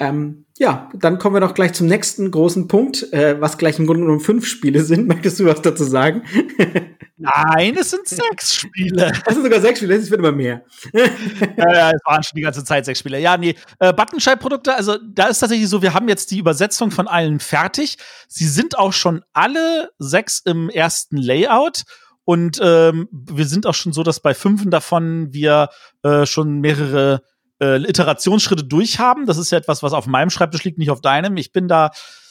Ähm, 0.00 0.44
ja, 0.56 0.88
dann 0.94 1.18
kommen 1.18 1.34
wir 1.34 1.40
doch 1.40 1.54
gleich 1.54 1.72
zum 1.72 1.88
nächsten 1.88 2.30
großen 2.30 2.68
Punkt, 2.68 3.12
äh, 3.12 3.40
was 3.40 3.58
gleich 3.58 3.78
im 3.78 3.86
Grunde 3.86 4.02
genommen 4.02 4.20
fünf 4.20 4.46
Spiele 4.46 4.84
sind. 4.84 5.06
Möchtest 5.08 5.40
du 5.40 5.46
was 5.46 5.62
dazu 5.62 5.84
sagen? 5.84 6.22
Nein, 7.16 7.76
es 7.78 7.90
sind 7.90 8.06
sechs 8.06 8.54
Spiele. 8.54 9.12
Es 9.26 9.34
sind 9.34 9.44
sogar 9.44 9.60
sechs 9.60 9.78
Spiele, 9.78 9.94
es 9.94 10.10
wird 10.10 10.20
immer 10.20 10.32
mehr. 10.32 10.64
ja, 10.92 11.72
ja, 11.72 11.90
es 11.90 12.00
waren 12.04 12.22
schon 12.22 12.36
die 12.36 12.42
ganze 12.42 12.64
Zeit 12.64 12.84
sechs 12.84 12.98
Spiele. 12.98 13.20
Ja, 13.20 13.36
nee, 13.36 13.54
äh, 13.78 13.92
Buttonschei-Produkte, 13.92 14.74
also 14.74 14.98
da 15.12 15.26
ist 15.26 15.38
tatsächlich 15.38 15.68
so, 15.68 15.80
wir 15.80 15.94
haben 15.94 16.08
jetzt 16.08 16.30
die 16.30 16.38
Übersetzung 16.38 16.90
von 16.90 17.08
allen 17.08 17.40
fertig. 17.40 17.96
Sie 18.28 18.46
sind 18.46 18.78
auch 18.78 18.92
schon 18.92 19.22
alle 19.32 19.90
sechs 19.98 20.40
im 20.44 20.68
ersten 20.68 21.16
Layout. 21.16 21.82
Und 22.26 22.58
ähm, 22.62 23.08
wir 23.10 23.46
sind 23.46 23.66
auch 23.66 23.74
schon 23.74 23.92
so, 23.92 24.02
dass 24.02 24.20
bei 24.20 24.34
fünf 24.34 24.62
davon 24.70 25.32
wir 25.32 25.68
äh, 26.02 26.24
schon 26.24 26.60
mehrere 26.60 27.22
äh, 27.60 27.76
Iterationsschritte 27.76 28.64
durchhaben. 28.64 29.26
Das 29.26 29.38
ist 29.38 29.50
ja 29.50 29.58
etwas, 29.58 29.82
was 29.82 29.92
auf 29.92 30.06
meinem 30.06 30.30
Schreibtisch 30.30 30.64
liegt, 30.64 30.78
nicht 30.78 30.90
auf 30.90 31.00
deinem. 31.00 31.36
Ich 31.36 31.52
bin 31.52 31.68
da, 31.68 31.90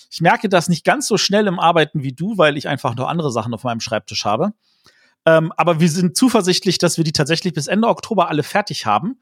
ich 0.10 0.22
merke 0.22 0.50
das 0.50 0.70
nicht 0.70 0.86
ganz 0.86 1.08
so 1.08 1.18
schnell 1.18 1.48
im 1.48 1.60
Arbeiten 1.60 2.03
wie 2.03 2.13
du, 2.13 2.38
weil 2.38 2.58
ich 2.58 2.68
einfach 2.68 2.96
noch 2.96 3.08
andere 3.08 3.32
Sachen 3.32 3.53
auf 3.53 3.63
meinem 3.63 3.80
Schreibtisch 3.80 4.25
habe. 4.25 4.53
Ähm, 5.25 5.53
aber 5.56 5.80
wir 5.80 5.89
sind 5.89 6.18
zuversichtlich, 6.18 6.77
dass 6.77 6.98
wir 6.98 7.03
die 7.03 7.13
tatsächlich 7.13 7.53
bis 7.53 7.68
Ende 7.68 7.88
Oktober 7.88 8.30
alle 8.30 8.44
fertig 8.44 8.86
haben. 8.86 9.20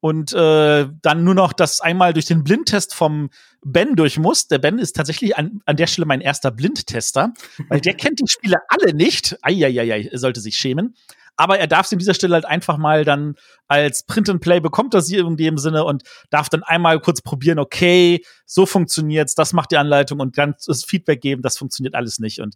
Und 0.00 0.34
äh, 0.34 0.86
dann 1.00 1.24
nur 1.24 1.34
noch 1.34 1.54
das 1.54 1.80
einmal 1.80 2.12
durch 2.12 2.26
den 2.26 2.44
Blindtest 2.44 2.94
vom 2.94 3.30
Ben 3.64 3.96
durch 3.96 4.18
muss. 4.18 4.48
Der 4.48 4.58
Ben 4.58 4.78
ist 4.78 4.94
tatsächlich 4.94 5.38
an, 5.38 5.62
an 5.64 5.76
der 5.76 5.86
Stelle 5.86 6.04
mein 6.04 6.20
erster 6.20 6.50
Blindtester, 6.50 7.32
weil 7.70 7.80
der 7.80 7.94
kennt 7.96 8.20
die 8.20 8.28
Spiele 8.28 8.58
alle 8.68 8.92
nicht. 8.92 9.38
Eieiei, 9.40 10.08
er 10.10 10.18
sollte 10.18 10.42
sich 10.42 10.58
schämen 10.58 10.94
aber 11.36 11.58
er 11.58 11.66
darf 11.66 11.86
es 11.86 11.92
in 11.92 11.98
dieser 11.98 12.14
Stelle 12.14 12.34
halt 12.34 12.44
einfach 12.44 12.76
mal 12.76 13.04
dann 13.04 13.34
als 13.66 14.04
Print 14.04 14.28
and 14.28 14.40
Play 14.40 14.60
bekommt 14.60 14.94
das 14.94 15.08
hier 15.08 15.26
in 15.26 15.36
dem 15.36 15.58
Sinne 15.58 15.84
und 15.84 16.02
darf 16.30 16.48
dann 16.48 16.62
einmal 16.62 17.00
kurz 17.00 17.22
probieren, 17.22 17.58
okay, 17.58 18.24
so 18.46 18.66
funktioniert's, 18.66 19.34
das 19.34 19.52
macht 19.52 19.70
die 19.70 19.76
Anleitung 19.76 20.20
und 20.20 20.38
dann 20.38 20.54
das 20.66 20.84
Feedback 20.84 21.20
geben, 21.20 21.42
das 21.42 21.58
funktioniert 21.58 21.94
alles 21.94 22.18
nicht. 22.18 22.40
Und 22.40 22.54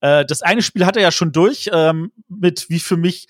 äh, 0.00 0.24
das 0.24 0.42
eine 0.42 0.62
Spiel 0.62 0.86
hat 0.86 0.96
er 0.96 1.02
ja 1.02 1.12
schon 1.12 1.32
durch, 1.32 1.70
ähm, 1.72 2.12
mit 2.28 2.68
wie 2.68 2.80
für 2.80 2.96
mich 2.96 3.28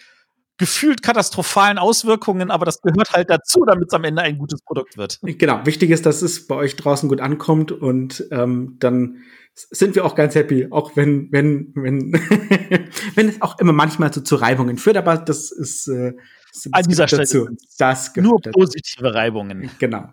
gefühlt 0.58 1.02
katastrophalen 1.02 1.78
Auswirkungen, 1.78 2.50
aber 2.50 2.64
das 2.64 2.80
gehört 2.80 3.12
halt 3.12 3.30
dazu, 3.30 3.64
damit 3.66 3.88
es 3.88 3.94
am 3.94 4.04
Ende 4.04 4.22
ein 4.22 4.38
gutes 4.38 4.62
Produkt 4.62 4.96
wird. 4.96 5.18
Genau, 5.22 5.64
wichtig 5.66 5.90
ist, 5.90 6.06
dass 6.06 6.22
es 6.22 6.46
bei 6.46 6.54
euch 6.54 6.76
draußen 6.76 7.08
gut 7.08 7.20
ankommt 7.20 7.72
und 7.72 8.26
ähm, 8.30 8.76
dann 8.78 9.18
sind 9.54 9.94
wir 9.94 10.04
auch 10.04 10.14
ganz 10.14 10.34
happy, 10.34 10.68
auch 10.70 10.96
wenn, 10.96 11.28
wenn, 11.32 11.72
wenn, 11.74 12.12
wenn 13.14 13.28
es 13.28 13.40
auch 13.40 13.58
immer 13.58 13.72
manchmal 13.72 14.12
so 14.12 14.20
zu 14.20 14.36
Reibungen 14.36 14.76
führt, 14.78 14.96
aber 14.96 15.16
das 15.16 15.50
ist 15.50 15.88
äh, 15.88 16.12
das 16.52 16.72
an 16.72 16.84
dieser 16.88 17.08
Stelle 17.08 17.22
dazu. 17.22 17.48
Das 17.78 18.14
nur 18.16 18.40
dazu. 18.40 18.58
positive 18.58 19.14
Reibungen. 19.14 19.70
Genau. 19.78 20.08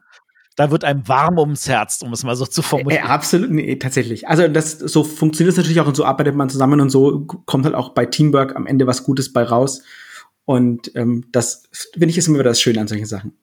Da 0.55 0.69
wird 0.69 0.83
einem 0.83 1.07
warm 1.07 1.39
ums 1.39 1.67
Herz, 1.67 2.01
um 2.03 2.13
es 2.13 2.23
mal 2.23 2.35
so 2.35 2.45
zu 2.45 2.61
formulieren. 2.61 3.05
Äh, 3.05 3.09
absolut, 3.09 3.49
nee, 3.49 3.75
tatsächlich. 3.77 4.27
Also 4.27 4.47
das 4.47 4.77
so 4.77 5.03
funktioniert 5.03 5.53
es 5.53 5.57
natürlich 5.57 5.81
auch 5.81 5.87
und 5.87 5.95
so 5.95 6.05
arbeitet 6.05 6.35
man 6.35 6.49
zusammen 6.49 6.79
und 6.79 6.89
so 6.89 7.21
kommt 7.25 7.65
halt 7.65 7.75
auch 7.75 7.89
bei 7.89 8.05
Teamwork 8.05 8.55
am 8.55 8.67
Ende 8.67 8.85
was 8.85 9.03
Gutes 9.03 9.33
bei 9.33 9.43
raus. 9.43 9.81
Und 10.45 10.95
ähm, 10.95 11.25
das 11.31 11.63
finde 11.93 12.09
ich 12.09 12.17
ist 12.17 12.27
immer 12.27 12.39
wieder 12.39 12.49
das 12.49 12.61
Schöne 12.61 12.81
an 12.81 12.87
solchen 12.87 13.05
Sachen. 13.05 13.37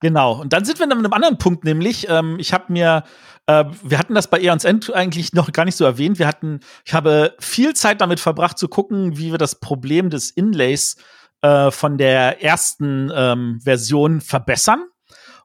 Genau. 0.00 0.40
Und 0.40 0.52
dann 0.52 0.64
sind 0.64 0.78
wir 0.78 0.84
an 0.84 0.92
einem 0.92 1.12
anderen 1.12 1.38
Punkt, 1.38 1.64
nämlich 1.64 2.08
ähm, 2.08 2.36
ich 2.38 2.52
habe 2.52 2.72
mir 2.72 3.04
äh, 3.46 3.64
wir 3.82 3.98
hatten 3.98 4.14
das 4.14 4.28
bei 4.28 4.40
Eons 4.40 4.64
End 4.64 4.92
eigentlich 4.92 5.32
noch 5.32 5.52
gar 5.52 5.64
nicht 5.64 5.76
so 5.76 5.84
erwähnt. 5.84 6.18
Wir 6.18 6.26
hatten, 6.26 6.60
ich 6.84 6.94
habe 6.94 7.34
viel 7.38 7.74
Zeit 7.74 8.00
damit 8.00 8.20
verbracht 8.20 8.58
zu 8.58 8.68
gucken, 8.68 9.18
wie 9.18 9.30
wir 9.30 9.38
das 9.38 9.60
Problem 9.60 10.10
des 10.10 10.30
Inlays 10.30 10.96
äh, 11.42 11.70
von 11.70 11.98
der 11.98 12.42
ersten 12.42 13.12
ähm, 13.14 13.60
Version 13.62 14.20
verbessern. 14.20 14.84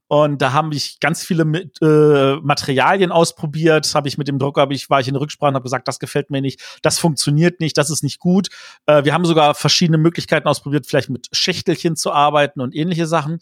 Und 0.10 0.42
da 0.42 0.54
haben 0.54 0.72
ich 0.72 1.00
ganz 1.00 1.24
viele 1.24 1.46
mit, 1.46 1.80
äh, 1.84 2.38
Materialien 2.42 3.12
ausprobiert, 3.12 3.94
habe 3.94 4.08
ich 4.08 4.18
mit 4.18 4.28
dem 4.28 4.40
Drucker, 4.40 4.62
hab 4.62 4.72
ich, 4.72 4.90
war 4.90 5.00
ich 5.00 5.08
in 5.08 5.16
Rücksprache 5.16 5.50
und 5.50 5.56
habe 5.56 5.64
gesagt, 5.64 5.88
das 5.88 6.00
gefällt 6.00 6.32
mir 6.32 6.42
nicht, 6.42 6.80
das 6.82 6.98
funktioniert 6.98 7.60
nicht, 7.60 7.78
das 7.78 7.92
ist 7.92 8.02
nicht 8.02 8.18
gut. 8.18 8.50
Äh, 8.88 9.04
wir 9.04 9.14
haben 9.14 9.24
sogar 9.24 9.54
verschiedene 9.54 10.00
Möglichkeiten 10.00 10.48
ausprobiert, 10.48 10.88
vielleicht 10.88 11.12
mit 11.12 11.28
Schächtelchen 11.32 11.96
zu 11.96 12.12
arbeiten 12.12 12.60
und 12.60 12.76
ähnliche 12.76 13.06
Sachen. 13.06 13.40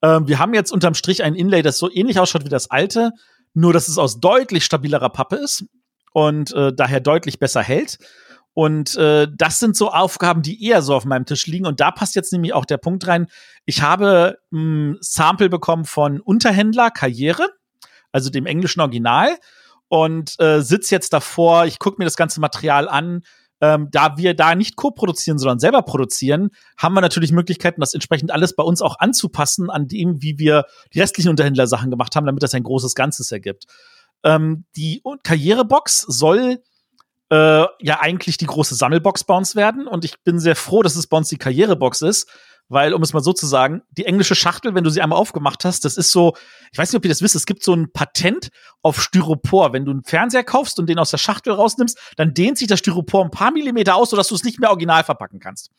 Äh, 0.00 0.22
wir 0.24 0.40
haben 0.40 0.54
jetzt 0.54 0.72
unterm 0.72 0.94
Strich 0.94 1.22
ein 1.22 1.36
Inlay, 1.36 1.62
das 1.62 1.78
so 1.78 1.88
ähnlich 1.88 2.18
ausschaut 2.18 2.44
wie 2.44 2.48
das 2.48 2.68
alte, 2.68 3.12
nur 3.54 3.72
dass 3.72 3.86
es 3.86 3.96
aus 3.96 4.18
deutlich 4.18 4.64
stabilerer 4.64 5.10
Pappe 5.10 5.36
ist 5.36 5.66
und 6.12 6.52
äh, 6.52 6.72
daher 6.74 6.98
deutlich 6.98 7.38
besser 7.38 7.62
hält. 7.62 7.98
Und 8.54 8.96
äh, 8.96 9.28
das 9.34 9.58
sind 9.58 9.76
so 9.76 9.90
Aufgaben, 9.90 10.42
die 10.42 10.66
eher 10.66 10.82
so 10.82 10.94
auf 10.94 11.04
meinem 11.04 11.24
Tisch 11.24 11.46
liegen. 11.46 11.66
Und 11.66 11.80
da 11.80 11.90
passt 11.90 12.14
jetzt 12.14 12.32
nämlich 12.32 12.52
auch 12.52 12.66
der 12.66 12.76
Punkt 12.76 13.06
rein. 13.06 13.26
Ich 13.64 13.82
habe 13.82 14.38
ein 14.52 14.98
Sample 15.00 15.48
bekommen 15.48 15.84
von 15.84 16.20
Unterhändler 16.20 16.90
Karriere, 16.90 17.48
also 18.12 18.28
dem 18.28 18.44
englischen 18.44 18.80
Original, 18.80 19.38
und 19.88 20.38
äh, 20.38 20.60
sitze 20.60 20.94
jetzt 20.94 21.12
davor. 21.12 21.64
Ich 21.64 21.78
gucke 21.78 21.96
mir 21.98 22.04
das 22.04 22.16
ganze 22.16 22.40
Material 22.40 22.88
an. 22.88 23.22
Ähm, 23.62 23.88
da 23.92 24.16
wir 24.16 24.34
da 24.34 24.56
nicht 24.56 24.74
co-produzieren, 24.74 25.38
sondern 25.38 25.60
selber 25.60 25.82
produzieren, 25.82 26.50
haben 26.76 26.94
wir 26.94 27.00
natürlich 27.00 27.30
Möglichkeiten, 27.30 27.80
das 27.80 27.94
entsprechend 27.94 28.32
alles 28.32 28.56
bei 28.56 28.64
uns 28.64 28.82
auch 28.82 28.98
anzupassen 28.98 29.70
an 29.70 29.86
dem, 29.86 30.20
wie 30.20 30.36
wir 30.36 30.64
die 30.92 31.00
restlichen 31.00 31.28
Unterhändler-Sachen 31.28 31.88
gemacht 31.88 32.16
haben, 32.16 32.26
damit 32.26 32.42
das 32.42 32.54
ein 32.54 32.64
großes 32.64 32.96
Ganzes 32.96 33.30
ergibt. 33.30 33.66
Ähm, 34.24 34.64
die 34.74 35.00
Karrierebox 35.22 36.00
soll 36.00 36.58
äh, 37.32 37.66
ja 37.80 38.00
eigentlich 38.00 38.36
die 38.36 38.46
große 38.46 38.74
Sammelbox 38.74 39.24
bei 39.24 39.34
uns 39.34 39.56
werden 39.56 39.86
und 39.86 40.04
ich 40.04 40.22
bin 40.22 40.38
sehr 40.38 40.54
froh, 40.54 40.82
dass 40.82 40.96
es 40.96 41.06
bei 41.06 41.16
uns 41.16 41.30
die 41.30 41.38
Karrierebox 41.38 42.02
ist, 42.02 42.30
weil, 42.68 42.92
um 42.92 43.02
es 43.02 43.14
mal 43.14 43.22
so 43.22 43.32
zu 43.32 43.46
sagen, 43.46 43.80
die 43.90 44.04
englische 44.04 44.34
Schachtel, 44.34 44.74
wenn 44.74 44.84
du 44.84 44.90
sie 44.90 45.00
einmal 45.00 45.18
aufgemacht 45.18 45.64
hast, 45.64 45.86
das 45.86 45.96
ist 45.96 46.10
so, 46.10 46.34
ich 46.72 46.78
weiß 46.78 46.92
nicht, 46.92 46.98
ob 46.98 47.04
ihr 47.06 47.08
das 47.08 47.22
wisst, 47.22 47.34
es 47.34 47.46
gibt 47.46 47.64
so 47.64 47.74
ein 47.74 47.90
Patent 47.90 48.50
auf 48.82 49.00
Styropor. 49.00 49.72
Wenn 49.72 49.86
du 49.86 49.92
einen 49.92 50.04
Fernseher 50.04 50.44
kaufst 50.44 50.78
und 50.78 50.88
den 50.90 50.98
aus 50.98 51.10
der 51.10 51.18
Schachtel 51.18 51.54
rausnimmst, 51.54 51.98
dann 52.16 52.34
dehnt 52.34 52.58
sich 52.58 52.68
das 52.68 52.80
Styropor 52.80 53.24
ein 53.24 53.30
paar 53.30 53.50
Millimeter 53.50 53.94
aus, 53.96 54.10
sodass 54.10 54.28
du 54.28 54.34
es 54.34 54.44
nicht 54.44 54.60
mehr 54.60 54.70
original 54.70 55.02
verpacken 55.02 55.40
kannst. 55.40 55.70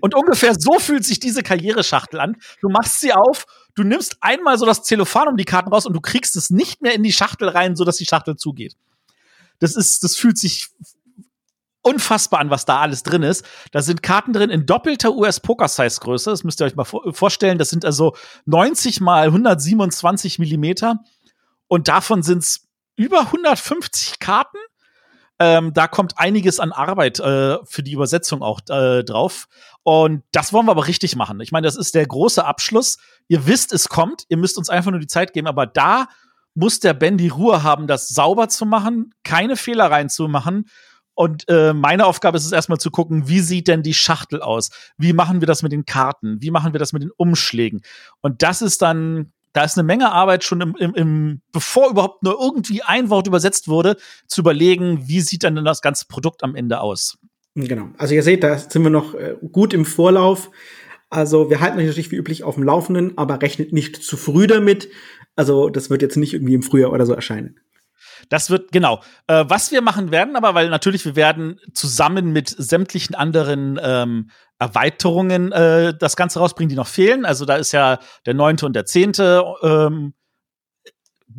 Und 0.00 0.14
ungefähr 0.14 0.54
so 0.56 0.78
fühlt 0.78 1.04
sich 1.04 1.18
diese 1.18 1.42
Karriereschachtel 1.42 2.20
an. 2.20 2.36
Du 2.60 2.68
machst 2.68 3.00
sie 3.00 3.12
auf, 3.12 3.46
du 3.74 3.82
nimmst 3.82 4.18
einmal 4.20 4.58
so 4.58 4.66
das 4.66 4.82
Zellophan 4.82 5.28
um 5.28 5.36
die 5.36 5.44
Karten 5.44 5.70
raus 5.70 5.86
und 5.86 5.92
du 5.92 6.00
kriegst 6.00 6.36
es 6.36 6.50
nicht 6.50 6.82
mehr 6.82 6.94
in 6.94 7.02
die 7.02 7.12
Schachtel 7.12 7.48
rein, 7.48 7.74
sodass 7.74 7.96
die 7.96 8.06
Schachtel 8.06 8.36
zugeht. 8.36 8.76
Das 9.64 9.76
ist, 9.76 10.04
das 10.04 10.14
fühlt 10.14 10.36
sich 10.36 10.68
unfassbar 11.80 12.40
an, 12.40 12.50
was 12.50 12.66
da 12.66 12.80
alles 12.80 13.02
drin 13.02 13.22
ist. 13.22 13.46
Da 13.72 13.80
sind 13.80 14.02
Karten 14.02 14.34
drin 14.34 14.50
in 14.50 14.66
doppelter 14.66 15.14
US-Poker-Size-Größe. 15.14 16.28
Das 16.28 16.44
müsst 16.44 16.60
ihr 16.60 16.66
euch 16.66 16.76
mal 16.76 16.84
vorstellen. 16.84 17.56
Das 17.56 17.70
sind 17.70 17.86
also 17.86 18.14
90 18.44 19.00
mal 19.00 19.24
127 19.24 20.38
Millimeter. 20.38 20.98
Und 21.66 21.88
davon 21.88 22.22
sind 22.22 22.42
es 22.42 22.68
über 22.96 23.20
150 23.20 24.18
Karten. 24.18 24.58
Ähm, 25.38 25.72
da 25.72 25.88
kommt 25.88 26.18
einiges 26.18 26.60
an 26.60 26.70
Arbeit 26.70 27.20
äh, 27.20 27.56
für 27.64 27.82
die 27.82 27.92
Übersetzung 27.92 28.42
auch 28.42 28.60
äh, 28.68 29.02
drauf. 29.02 29.46
Und 29.82 30.24
das 30.30 30.52
wollen 30.52 30.66
wir 30.66 30.72
aber 30.72 30.88
richtig 30.88 31.16
machen. 31.16 31.40
Ich 31.40 31.52
meine, 31.52 31.66
das 31.66 31.76
ist 31.76 31.94
der 31.94 32.06
große 32.06 32.44
Abschluss. 32.44 32.98
Ihr 33.28 33.46
wisst, 33.46 33.72
es 33.72 33.88
kommt. 33.88 34.24
Ihr 34.28 34.36
müsst 34.36 34.58
uns 34.58 34.68
einfach 34.68 34.90
nur 34.90 35.00
die 35.00 35.06
Zeit 35.06 35.32
geben. 35.32 35.48
Aber 35.48 35.64
da 35.64 36.08
muss 36.54 36.80
der 36.80 36.94
Ben 36.94 37.18
die 37.18 37.28
Ruhe 37.28 37.62
haben, 37.62 37.86
das 37.86 38.08
sauber 38.08 38.48
zu 38.48 38.66
machen, 38.66 39.12
keine 39.22 39.56
Fehler 39.56 39.90
reinzumachen 39.90 40.66
und 41.14 41.48
äh, 41.48 41.72
meine 41.72 42.06
Aufgabe 42.06 42.36
ist 42.36 42.44
es 42.44 42.52
erstmal 42.52 42.78
zu 42.78 42.90
gucken, 42.90 43.28
wie 43.28 43.40
sieht 43.40 43.68
denn 43.68 43.82
die 43.82 43.94
Schachtel 43.94 44.42
aus? 44.42 44.70
Wie 44.98 45.12
machen 45.12 45.40
wir 45.40 45.46
das 45.46 45.62
mit 45.62 45.72
den 45.72 45.86
Karten? 45.86 46.42
Wie 46.42 46.50
machen 46.50 46.72
wir 46.72 46.80
das 46.80 46.92
mit 46.92 47.02
den 47.02 47.12
Umschlägen? 47.16 47.82
Und 48.20 48.42
das 48.42 48.62
ist 48.62 48.82
dann, 48.82 49.32
da 49.52 49.62
ist 49.62 49.78
eine 49.78 49.86
Menge 49.86 50.10
Arbeit 50.10 50.42
schon 50.42 50.60
im, 50.60 50.74
im, 50.76 50.94
im 50.94 51.40
bevor 51.52 51.88
überhaupt 51.88 52.24
nur 52.24 52.38
irgendwie 52.40 52.82
ein 52.82 53.10
Wort 53.10 53.28
übersetzt 53.28 53.68
wurde, 53.68 53.96
zu 54.26 54.40
überlegen, 54.40 55.06
wie 55.06 55.20
sieht 55.20 55.44
dann 55.44 55.64
das 55.64 55.82
ganze 55.82 56.06
Produkt 56.08 56.42
am 56.42 56.56
Ende 56.56 56.80
aus? 56.80 57.16
Genau. 57.54 57.90
Also 57.96 58.14
ihr 58.14 58.24
seht, 58.24 58.42
da 58.42 58.58
sind 58.58 58.82
wir 58.82 58.90
noch 58.90 59.14
äh, 59.14 59.36
gut 59.52 59.72
im 59.72 59.84
Vorlauf. 59.84 60.50
Also 61.10 61.48
wir 61.48 61.60
halten 61.60 61.78
euch 61.78 61.86
natürlich 61.86 62.10
wie 62.10 62.16
üblich 62.16 62.42
auf 62.42 62.56
dem 62.56 62.64
Laufenden, 62.64 63.16
aber 63.16 63.40
rechnet 63.40 63.72
nicht 63.72 64.02
zu 64.02 64.16
früh 64.16 64.48
damit. 64.48 64.88
Also 65.36 65.68
das 65.68 65.90
wird 65.90 66.02
jetzt 66.02 66.16
nicht 66.16 66.34
irgendwie 66.34 66.54
im 66.54 66.62
Frühjahr 66.62 66.92
oder 66.92 67.06
so 67.06 67.12
erscheinen. 67.12 67.60
Das 68.28 68.50
wird, 68.50 68.72
genau. 68.72 69.02
Äh, 69.26 69.44
was 69.48 69.70
wir 69.72 69.82
machen 69.82 70.10
werden, 70.10 70.36
aber, 70.36 70.54
weil 70.54 70.68
natürlich 70.70 71.04
wir 71.04 71.16
werden 71.16 71.60
zusammen 71.72 72.32
mit 72.32 72.48
sämtlichen 72.48 73.14
anderen 73.14 73.78
ähm, 73.82 74.30
Erweiterungen 74.58 75.52
äh, 75.52 75.94
das 75.98 76.16
Ganze 76.16 76.38
rausbringen, 76.38 76.68
die 76.68 76.76
noch 76.76 76.86
fehlen. 76.86 77.24
Also 77.24 77.44
da 77.44 77.56
ist 77.56 77.72
ja 77.72 77.98
der 78.26 78.34
neunte 78.34 78.66
und 78.66 78.74
der 78.74 78.86
zehnte 78.86 79.44
ähm, 79.62 80.14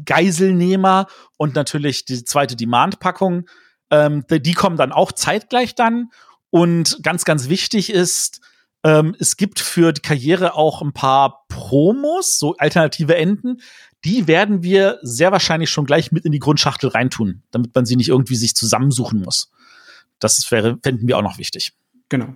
Geiselnehmer 0.03 1.07
und 1.37 1.55
natürlich 1.55 2.05
die 2.05 2.23
zweite 2.23 2.55
Demand-Packung. 2.55 3.47
Ähm, 3.89 4.25
die 4.29 4.53
kommen 4.53 4.77
dann 4.77 4.91
auch 4.91 5.11
zeitgleich 5.11 5.75
dann. 5.75 6.09
Und 6.49 6.99
ganz, 7.03 7.25
ganz 7.25 7.49
wichtig 7.49 7.91
ist, 7.91 8.41
Ähm, 8.85 9.15
es 9.17 9.35
gibt 9.35 9.59
für 9.59 9.91
die 9.91 10.01
Karriere 10.01 10.53
auch 10.53 10.83
ein 10.83 10.93
paar 10.93 11.47
Promos, 11.49 12.37
so 12.37 12.55
alternative 12.57 13.15
Enden. 13.15 13.57
Die 14.05 14.27
werden 14.27 14.61
wir 14.61 14.99
sehr 15.01 15.31
wahrscheinlich 15.31 15.71
schon 15.71 15.87
gleich 15.87 16.11
mit 16.11 16.23
in 16.23 16.31
die 16.31 16.39
Grundschachtel 16.39 16.89
reintun, 16.89 17.41
damit 17.49 17.73
man 17.73 17.87
sie 17.87 17.95
nicht 17.95 18.09
irgendwie 18.09 18.35
sich 18.35 18.55
zusammensuchen 18.55 19.21
muss. 19.21 19.51
Das 20.19 20.51
wäre, 20.51 20.77
fänden 20.83 21.07
wir 21.07 21.17
auch 21.17 21.23
noch 21.23 21.39
wichtig. 21.39 21.73
Genau. 22.09 22.35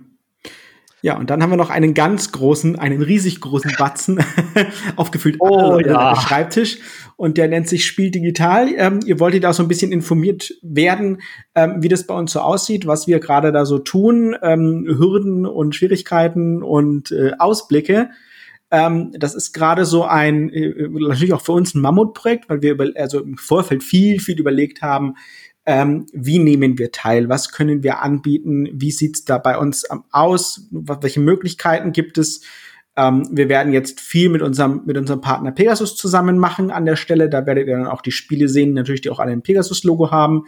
Ja, 1.02 1.16
und 1.16 1.30
dann 1.30 1.42
haben 1.42 1.50
wir 1.50 1.56
noch 1.56 1.70
einen 1.70 1.94
ganz 1.94 2.30
großen, 2.32 2.78
einen 2.78 3.00
riesig 3.00 3.40
großen 3.40 3.72
Batzen 3.78 4.22
aufgefüllt 4.96 5.36
oh, 5.38 5.78
äh, 5.78 5.88
ja. 5.88 6.14
Schreibtisch. 6.16 6.78
Und 7.16 7.36
der 7.36 7.48
nennt 7.48 7.68
sich 7.68 7.86
Spiel 7.86 8.10
Digital. 8.10 8.68
Ähm, 8.76 9.00
ihr 9.04 9.18
wolltet 9.20 9.46
auch 9.46 9.52
so 9.52 9.62
ein 9.62 9.68
bisschen 9.68 9.92
informiert 9.92 10.54
werden, 10.62 11.22
ähm, 11.54 11.76
wie 11.82 11.88
das 11.88 12.06
bei 12.06 12.14
uns 12.14 12.32
so 12.32 12.40
aussieht, 12.40 12.86
was 12.86 13.06
wir 13.06 13.18
gerade 13.18 13.52
da 13.52 13.64
so 13.64 13.78
tun, 13.78 14.36
ähm, 14.42 14.84
Hürden 14.86 15.46
und 15.46 15.74
Schwierigkeiten 15.74 16.62
und 16.62 17.12
äh, 17.12 17.32
Ausblicke. 17.38 18.10
Ähm, 18.70 19.12
das 19.18 19.34
ist 19.34 19.52
gerade 19.52 19.84
so 19.84 20.04
ein, 20.04 20.48
äh, 20.50 20.88
natürlich 20.88 21.32
auch 21.32 21.40
für 21.40 21.52
uns 21.52 21.74
ein 21.74 21.80
Mammutprojekt, 21.80 22.48
weil 22.48 22.62
wir 22.62 22.72
über, 22.72 22.88
also 22.94 23.20
im 23.20 23.36
Vorfeld 23.36 23.82
viel, 23.82 24.20
viel 24.20 24.38
überlegt 24.38 24.80
haben, 24.80 25.14
ähm, 25.70 26.06
wie 26.12 26.40
nehmen 26.40 26.78
wir 26.78 26.90
teil, 26.90 27.28
was 27.28 27.52
können 27.52 27.84
wir 27.84 28.02
anbieten, 28.02 28.68
wie 28.72 28.90
sieht's 28.90 29.24
da 29.24 29.38
bei 29.38 29.56
uns 29.56 29.86
aus, 30.10 30.66
welche 30.72 31.20
Möglichkeiten 31.20 31.92
gibt 31.92 32.18
es. 32.18 32.40
Ähm, 32.96 33.28
wir 33.30 33.48
werden 33.48 33.72
jetzt 33.72 34.00
viel 34.00 34.30
mit 34.30 34.42
unserem, 34.42 34.82
mit 34.84 34.98
unserem 34.98 35.20
Partner 35.20 35.52
Pegasus 35.52 35.94
zusammen 35.94 36.38
machen 36.38 36.72
an 36.72 36.86
der 36.86 36.96
Stelle. 36.96 37.30
Da 37.30 37.46
werdet 37.46 37.68
ihr 37.68 37.76
dann 37.76 37.86
auch 37.86 38.02
die 38.02 38.10
Spiele 38.10 38.48
sehen, 38.48 38.72
natürlich, 38.72 39.02
die 39.02 39.10
auch 39.10 39.20
alle 39.20 39.30
ein 39.30 39.42
Pegasus-Logo 39.42 40.10
haben. 40.10 40.42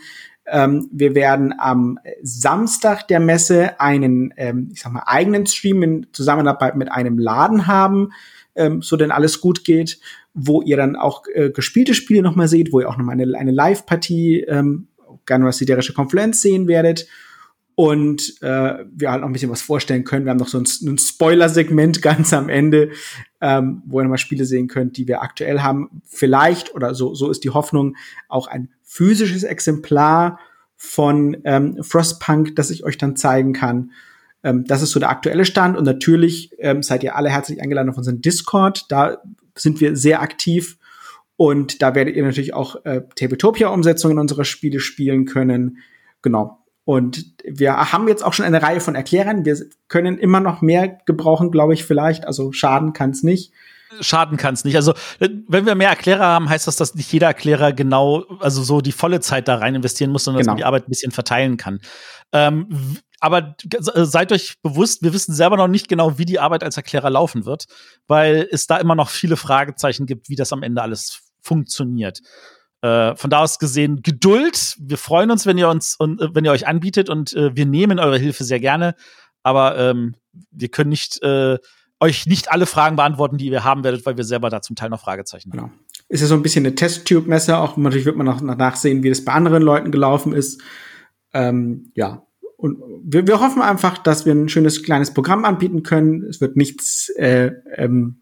Ähm, 0.45 0.89
wir 0.91 1.15
werden 1.15 1.55
am 1.57 2.01
Samstag 2.25 3.07
der 3.07 3.21
Messe 3.21 3.79
einen, 3.79 4.35
ähm, 4.37 4.71
ich 4.73 4.81
sag 4.81 4.93
mal, 4.93 5.05
eigenen 5.07 5.47
Stream 5.47 5.85
in 5.85 6.07
Zusammenarbeit 6.11 6.75
mit 6.75 6.91
einem 6.91 7.17
Laden 7.17 7.69
haben, 7.69 8.11
ähm, 8.57 8.83
so 8.83 8.97
denn 8.97 9.13
alles 9.13 9.41
gut 9.41 9.63
geht, 9.63 10.01
wo 10.35 10.63
ihr 10.63 10.77
dann 10.77 10.97
auch 10.97 11.23
äh, 11.33 11.51
gespielte 11.51 11.95
Spiele 11.95 12.23
nochmal 12.23 12.49
seht, 12.49 12.73
wo 12.73 12.81
ihr 12.81 12.89
auch 12.89 12.97
nochmal 12.97 13.21
eine, 13.21 13.39
eine 13.39 13.53
Live-Partie 13.53 14.41
ähm, 14.49 14.89
Ganoa-Siderische 15.27 15.93
Konfluenz 15.93 16.43
sehen 16.43 16.69
werdet. 16.69 17.07
Und 17.75 18.35
äh, 18.43 18.85
wir 18.95 19.11
halt 19.11 19.23
noch 19.23 19.29
ein 19.29 19.33
bisschen 19.33 19.51
was 19.51 19.63
vorstellen 19.63 20.05
können. 20.05 20.27
Wir 20.27 20.31
haben 20.31 20.39
noch 20.39 20.49
so 20.49 20.59
ein, 20.59 20.67
ein 20.83 20.99
Spoiler-Segment 20.99 22.03
ganz 22.03 22.33
am 22.33 22.49
Ende, 22.49 22.91
ähm, 23.41 23.83
wo 23.87 24.01
ihr 24.01 24.05
nochmal 24.05 24.19
Spiele 24.19 24.45
sehen 24.45 24.69
könnt, 24.69 24.97
die 24.97 25.09
wir 25.09 25.23
aktuell 25.23 25.61
haben. 25.61 26.03
Vielleicht, 26.05 26.75
oder 26.75 26.95
so, 26.95 27.15
so 27.15 27.31
ist 27.31 27.45
die 27.45 27.51
Hoffnung, 27.51 27.97
auch 28.29 28.47
ein 28.47 28.69
physisches 28.83 29.43
Exemplar 29.43 30.39
von 30.77 31.39
ähm, 31.45 31.83
Frostpunk, 31.83 32.57
das 32.57 32.71
ich 32.71 32.85
euch 32.85 32.99
dann 32.99 33.17
zeigen 33.17 33.53
kann. 33.53 33.93
Ähm, 34.43 34.65
das 34.65 34.83
ist 34.83 34.91
so 34.91 35.01
der 35.01 35.11
aktuelle 35.11 35.45
Stand. 35.45 35.77
Und 35.77 35.85
natürlich 35.85 36.53
ähm, 36.59 36.83
seid 36.83 37.03
ihr 37.05 37.17
alle 37.17 37.31
herzlich 37.31 37.63
eingeladen 37.63 37.89
auf 37.89 37.97
unseren 37.97 38.21
Discord. 38.21 38.85
Da 38.91 39.23
sind 39.57 39.81
wir 39.81 39.97
sehr 39.97 40.21
aktiv 40.21 40.77
und 41.43 41.83
da 41.83 41.97
werdet 41.97 42.15
ihr 42.15 42.23
natürlich 42.23 42.55
auch 42.55 42.85
äh, 42.85 43.01
Tabletopia-Umsetzungen 43.17 44.21
unserer 44.21 44.45
Spiele 44.45 44.79
spielen 44.79 45.25
können. 45.25 45.79
Genau. 46.23 46.61
Und 46.85 47.35
wir 47.45 47.91
haben 47.91 48.07
jetzt 48.07 48.25
auch 48.25 48.33
schon 48.33 48.47
eine 48.47 48.63
Reihe 48.63 48.79
von 48.79 48.95
Erklärern. 48.95 49.45
Wir 49.45 49.57
können 49.89 50.19
immer 50.19 50.39
noch 50.39 50.63
mehr 50.63 51.01
gebrauchen, 51.05 51.51
glaube 51.51 51.75
ich, 51.75 51.85
vielleicht. 51.85 52.29
Also 52.29 52.53
schaden 52.53 52.93
kann 52.93 53.11
es 53.11 53.25
nicht. 53.25 53.53
Schaden 54.01 54.37
kann 54.37 54.55
es 54.55 54.65
nicht. 54.65 54.77
Also, 54.77 54.95
wenn 55.19 55.67
wir 55.67 55.75
mehr 55.75 55.89
Erklärer 55.89 56.25
haben, 56.25 56.49
heißt 56.49 56.69
das, 56.69 56.77
dass 56.77 56.95
nicht 56.95 57.13
jeder 57.13 57.27
Erklärer 57.27 57.73
genau, 57.73 58.23
also 58.39 58.63
so 58.63 58.81
die 58.81 58.93
volle 58.93 59.19
Zeit 59.19 59.49
da 59.49 59.57
rein 59.57 59.75
investieren 59.75 60.13
muss, 60.13 60.23
sondern 60.23 60.43
genau. 60.43 60.53
dass 60.53 60.55
man 60.55 60.59
die 60.59 60.65
Arbeit 60.65 60.87
ein 60.87 60.91
bisschen 60.91 61.11
verteilen 61.11 61.57
kann. 61.57 61.81
Ähm, 62.31 62.69
aber 63.19 63.57
seid 63.81 64.31
euch 64.31 64.63
bewusst, 64.63 65.03
wir 65.03 65.13
wissen 65.13 65.35
selber 65.35 65.57
noch 65.57 65.67
nicht 65.67 65.89
genau, 65.89 66.19
wie 66.19 66.25
die 66.25 66.39
Arbeit 66.39 66.63
als 66.63 66.77
Erklärer 66.77 67.11
laufen 67.11 67.47
wird, 67.47 67.65
weil 68.07 68.47
es 68.53 68.69
da 68.69 68.77
immer 68.77 68.95
noch 68.95 69.11
viele 69.11 69.37
Fragezeichen 69.37 70.07
gibt, 70.07 70.29
wie 70.29 70.37
das 70.37 70.53
am 70.53 70.63
Ende 70.63 70.83
alles 70.83 71.32
funktioniert. 71.43 72.21
Äh, 72.81 73.15
von 73.17 73.31
da 73.31 73.41
aus 73.41 73.59
gesehen 73.59 74.03
Geduld. 74.03 74.77
Wir 74.81 74.99
freuen 74.99 75.31
uns, 75.31 75.47
wenn 75.47 75.59
ihr 75.59 75.69
uns 75.69 75.95
und 75.95 76.21
äh, 76.21 76.35
wenn 76.35 76.45
ihr 76.45 76.51
euch 76.51 76.67
anbietet 76.67 77.09
und 77.09 77.33
äh, 77.35 77.55
wir 77.55 77.67
nehmen 77.67 77.99
eure 77.99 78.19
Hilfe 78.19 78.45
sehr 78.45 78.61
gerne. 78.61 78.95
Aber 79.43 79.79
ähm, 79.79 80.15
wir 80.51 80.69
können 80.69 80.91
nicht 80.91 81.23
äh, 81.23 81.59
euch 82.01 82.27
nicht 82.27 82.51
alle 82.51 82.67
Fragen 82.67 82.97
beantworten, 82.97 83.39
die 83.39 83.47
ihr 83.47 83.63
haben 83.65 83.85
werdet, 83.85 84.05
weil 84.05 84.17
wir 84.17 84.25
selber 84.25 84.51
da 84.51 84.61
zum 84.61 84.75
Teil 84.75 84.91
noch 84.91 85.01
Fragezeichen 85.01 85.53
haben. 85.53 85.59
Genau. 85.59 85.71
Ist 86.09 86.21
ja 86.21 86.27
so 86.27 86.35
ein 86.35 86.43
bisschen 86.43 86.67
eine 86.67 86.75
Testtube-Messe. 86.75 87.57
Auch 87.57 87.77
natürlich 87.77 88.05
wird 88.05 88.17
man 88.17 88.27
noch 88.27 88.41
nachsehen, 88.41 89.05
wie 89.05 89.09
das 89.09 89.25
bei 89.25 89.33
anderen 89.33 89.63
Leuten 89.63 89.93
gelaufen 89.93 90.33
ist. 90.33 90.61
Ähm, 91.33 91.93
ja. 91.95 92.27
Und 92.57 92.79
wir, 93.05 93.27
wir 93.27 93.41
hoffen 93.41 93.63
einfach, 93.63 93.99
dass 93.99 94.27
wir 94.27 94.35
ein 94.35 94.49
schönes 94.49 94.83
kleines 94.83 95.15
Programm 95.15 95.45
anbieten 95.45 95.85
können. 95.85 96.25
Es 96.25 96.41
wird 96.41 96.57
nichts 96.57 97.09
äh, 97.11 97.53
ähm, 97.77 98.22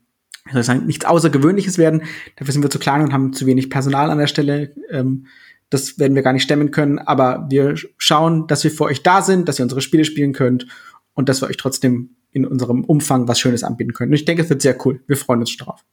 soll 0.51 0.61
ich 0.61 0.67
sagen, 0.67 0.87
nichts 0.87 1.05
Außergewöhnliches 1.05 1.79
werden. 1.79 2.03
Dafür 2.37 2.53
sind 2.53 2.63
wir 2.63 2.71
zu 2.71 2.79
klein 2.79 3.03
und 3.03 3.13
haben 3.13 3.33
zu 3.33 3.47
wenig 3.47 3.71
Personal 3.71 4.11
an 4.11 4.19
der 4.19 4.27
Stelle. 4.27 4.73
Ähm, 4.91 5.27
das 5.69 5.99
werden 5.99 6.15
wir 6.15 6.23
gar 6.23 6.33
nicht 6.33 6.43
stemmen 6.43 6.71
können. 6.71 6.99
Aber 6.99 7.47
wir 7.51 7.75
schauen, 7.99 8.47
dass 8.47 8.65
wir 8.65 8.71
für 8.71 8.85
euch 8.85 9.03
da 9.03 9.23
sind, 9.23 9.49
dass 9.49 9.59
ihr 9.59 9.65
unsere 9.65 9.81
Spiele 9.81 10.05
spielen 10.05 10.33
könnt 10.33 10.67
und 11.15 11.29
dass 11.29 11.43
wir 11.43 11.49
euch 11.49 11.57
trotzdem 11.57 12.17
in 12.33 12.47
unserem 12.47 12.85
Umfang 12.85 13.29
was 13.29 13.41
Schönes 13.41 13.65
anbieten 13.65 13.93
können. 13.93 14.11
Und 14.11 14.17
ich 14.17 14.25
denke, 14.25 14.43
es 14.43 14.51
wird 14.51 14.63
sehr 14.63 14.77
cool. 14.85 15.03
Wir 15.07 15.17
freuen 15.17 15.41
uns 15.41 15.57
drauf. 15.57 15.85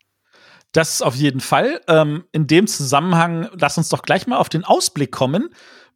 Das 0.72 1.02
auf 1.02 1.16
jeden 1.16 1.40
Fall. 1.40 1.82
Ähm, 1.88 2.24
in 2.32 2.48
dem 2.48 2.68
Zusammenhang, 2.68 3.50
lass 3.60 3.78
uns 3.78 3.90
doch 3.90 4.02
gleich 4.02 4.28
mal 4.28 4.38
auf 4.38 4.50
den 4.50 4.64
Ausblick 4.64 5.12
kommen, 5.12 5.50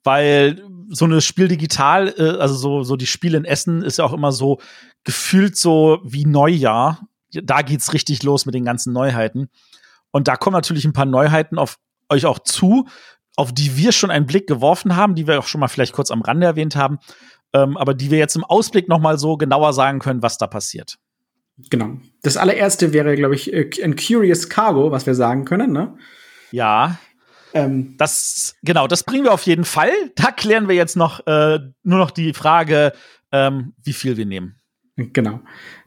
weil 0.04 0.64
so 0.90 1.06
eine 1.06 1.22
Spiel 1.22 1.48
digital, 1.48 2.14
äh, 2.18 2.40
also 2.40 2.56
so, 2.56 2.84
so 2.84 2.96
die 2.96 3.08
Spiele 3.08 3.38
in 3.38 3.46
Essen 3.46 3.84
ist 3.84 3.98
ja 3.98 4.06
auch 4.06 4.14
immer 4.14 4.32
so 4.32 4.60
gefühlt 5.04 5.58
so 5.58 6.00
wie 6.04 6.26
Neujahr 6.26 7.08
da 7.32 7.62
geht's 7.62 7.94
richtig 7.94 8.24
los 8.24 8.46
mit 8.46 8.56
den 8.56 8.66
ganzen 8.66 8.94
Neuheiten. 8.94 9.50
Und 10.12 10.28
da 10.28 10.36
kommen 10.36 10.56
natürlich 10.56 10.86
ein 10.86 10.94
paar 10.94 11.06
Neuheiten 11.06 11.58
auf 11.58 11.78
euch 12.10 12.26
auch 12.26 12.40
zu, 12.40 12.88
auf 13.36 13.54
die 13.54 13.78
wir 13.78 13.92
schon 13.92 14.12
einen 14.12 14.26
Blick 14.26 14.48
geworfen 14.48 14.96
haben, 14.96 15.16
die 15.16 15.28
wir 15.28 15.40
auch 15.40 15.48
schon 15.48 15.62
mal 15.62 15.68
vielleicht 15.68 15.94
kurz 15.94 16.12
am 16.12 16.22
Rande 16.22 16.46
erwähnt 16.46 16.76
haben, 16.76 17.00
ähm, 17.54 17.78
aber 17.78 17.94
die 17.94 18.12
wir 18.12 18.18
jetzt 18.18 18.36
im 18.36 18.44
Ausblick 18.44 18.88
noch 18.88 19.00
mal 19.00 19.18
so 19.18 19.38
genauer 19.38 19.74
sagen 19.74 20.00
können, 20.00 20.22
was 20.22 20.38
da 20.38 20.48
passiert. 20.48 20.98
Genau. 21.70 21.98
Das 22.24 22.38
allererste 22.38 22.94
wäre, 22.94 23.16
glaube 23.16 23.36
ich, 23.36 23.54
äh, 23.54 23.70
ein 23.84 23.96
Curious 23.96 24.50
Cargo, 24.50 24.92
was 24.92 25.06
wir 25.06 25.16
sagen 25.16 25.46
können, 25.46 25.72
ne? 25.72 25.98
Ja. 26.52 27.00
Ähm, 27.54 27.96
das, 27.98 28.56
genau, 28.64 28.88
das 28.88 29.04
bringen 29.04 29.26
wir 29.26 29.34
auf 29.34 29.44
jeden 29.44 29.66
Fall. 29.66 29.92
Da 30.16 30.32
klären 30.32 30.68
wir 30.68 30.76
jetzt 30.76 30.96
noch 30.96 31.26
äh, 31.28 31.60
nur 31.84 32.00
noch 32.00 32.12
die 32.12 32.34
Frage, 32.34 32.94
ähm, 33.32 33.74
wie 33.84 33.94
viel 33.94 34.18
wir 34.18 34.26
nehmen. 34.26 34.56
Genau. 34.96 35.42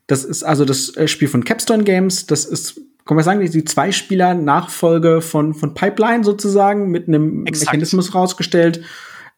Das 0.06 0.24
ist 0.24 0.42
also 0.42 0.64
das 0.64 0.96
äh, 0.96 1.08
Spiel 1.08 1.28
von 1.28 1.44
Capstone 1.44 1.84
Games. 1.84 2.26
Das 2.26 2.44
ist, 2.44 2.80
kann 3.04 3.16
man 3.16 3.24
sagen, 3.24 3.40
die 3.40 3.64
Zwei-Spieler-Nachfolge 3.64 5.20
von, 5.20 5.54
von 5.54 5.74
Pipeline 5.74 6.24
sozusagen 6.24 6.90
mit 6.90 7.08
einem 7.08 7.46
Exakt. 7.46 7.72
Mechanismus 7.72 8.14
rausgestellt. 8.14 8.82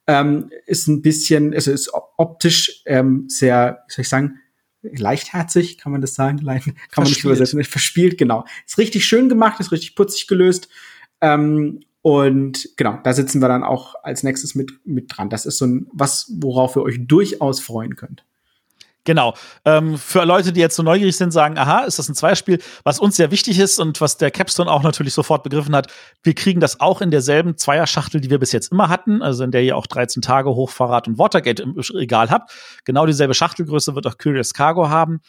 Ähm, 0.08 0.50
ist 0.66 0.86
ein 0.86 1.02
bisschen, 1.02 1.52
es 1.52 1.66
ist 1.66 1.90
optisch 2.16 2.82
ähm, 2.86 3.24
sehr, 3.28 3.84
wie 3.88 3.94
soll 3.94 4.02
ich 4.02 4.08
sagen, 4.08 4.38
leichtherzig, 4.82 5.78
kann 5.78 5.92
man 5.92 6.00
das 6.00 6.14
sagen? 6.14 6.38
Kann 6.38 6.74
man 6.96 7.04
nicht 7.04 7.24
übersetzen. 7.24 7.62
Verspielt, 7.64 8.18
genau. 8.18 8.44
Ist 8.66 8.78
richtig 8.78 9.04
schön 9.04 9.28
gemacht, 9.28 9.58
ist 9.60 9.72
richtig 9.72 9.94
putzig 9.96 10.26
gelöst. 10.26 10.68
Ähm, 11.20 11.80
und 12.02 12.68
genau, 12.76 13.00
da 13.02 13.12
sitzen 13.12 13.40
wir 13.40 13.48
dann 13.48 13.64
auch 13.64 13.96
als 14.02 14.22
nächstes 14.22 14.54
mit, 14.54 14.70
mit 14.84 15.06
dran. 15.08 15.28
Das 15.28 15.44
ist 15.44 15.58
so 15.58 15.66
ein, 15.66 15.88
was, 15.92 16.32
worauf 16.36 16.76
ihr 16.76 16.82
euch 16.82 16.98
durchaus 17.00 17.58
freuen 17.58 17.96
könnt. 17.96 18.24
Genau. 19.06 19.34
Ähm, 19.64 19.96
für 19.96 20.24
Leute, 20.24 20.52
die 20.52 20.60
jetzt 20.60 20.74
so 20.74 20.82
neugierig 20.82 21.16
sind, 21.16 21.30
sagen, 21.30 21.56
aha, 21.56 21.84
ist 21.84 21.98
das 21.98 22.08
ein 22.08 22.16
Zweispiel? 22.16 22.58
Was 22.82 22.98
uns 22.98 23.16
sehr 23.16 23.30
wichtig 23.30 23.60
ist 23.60 23.78
und 23.78 24.00
was 24.00 24.18
der 24.18 24.32
Capstone 24.32 24.70
auch 24.70 24.82
natürlich 24.82 25.14
sofort 25.14 25.44
begriffen 25.44 25.76
hat, 25.76 25.92
wir 26.24 26.34
kriegen 26.34 26.58
das 26.58 26.80
auch 26.80 27.00
in 27.00 27.12
derselben 27.12 27.56
Zweierschachtel, 27.56 28.20
die 28.20 28.30
wir 28.30 28.40
bis 28.40 28.50
jetzt 28.50 28.72
immer 28.72 28.88
hatten, 28.88 29.22
also 29.22 29.44
in 29.44 29.52
der 29.52 29.62
ihr 29.62 29.76
auch 29.76 29.86
13 29.86 30.22
Tage 30.22 30.50
Hochfahrrad 30.50 31.06
und 31.06 31.18
Watergate 31.18 31.62
im 31.62 31.78
Regal 31.78 32.30
habt. 32.30 32.50
Genau 32.84 33.06
dieselbe 33.06 33.32
Schachtelgröße 33.32 33.94
wird 33.94 34.08
auch 34.08 34.18
Curious 34.18 34.52
Cargo 34.52 34.88
haben. 34.88 35.20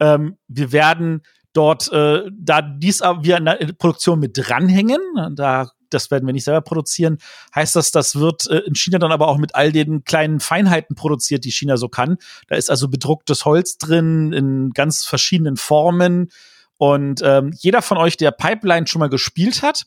Ähm, 0.00 0.38
wir 0.48 0.72
werden 0.72 1.20
dort, 1.52 1.92
äh, 1.92 2.22
da 2.32 2.62
dies 2.62 3.00
wir 3.00 3.36
in 3.36 3.44
der 3.44 3.58
Produktion 3.78 4.18
mit 4.18 4.32
dranhängen, 4.34 5.00
da 5.32 5.68
das 5.96 6.10
werden 6.10 6.26
wir 6.26 6.32
nicht 6.32 6.44
selber 6.44 6.60
produzieren, 6.60 7.18
heißt 7.54 7.74
das, 7.76 7.90
das 7.90 8.16
wird 8.16 8.48
äh, 8.48 8.58
in 8.58 8.74
China 8.74 8.98
dann 8.98 9.12
aber 9.12 9.28
auch 9.28 9.38
mit 9.38 9.54
all 9.54 9.72
den 9.72 10.04
kleinen 10.04 10.40
Feinheiten 10.40 10.94
produziert, 10.94 11.44
die 11.44 11.50
China 11.50 11.76
so 11.76 11.88
kann. 11.88 12.18
Da 12.48 12.56
ist 12.56 12.70
also 12.70 12.88
bedrucktes 12.88 13.44
Holz 13.44 13.78
drin 13.78 14.32
in 14.32 14.70
ganz 14.70 15.04
verschiedenen 15.04 15.56
Formen. 15.56 16.30
Und 16.78 17.22
ähm, 17.24 17.52
jeder 17.56 17.82
von 17.82 17.98
euch, 17.98 18.16
der 18.16 18.30
Pipeline 18.30 18.86
schon 18.86 19.00
mal 19.00 19.08
gespielt 19.08 19.62
hat, 19.62 19.86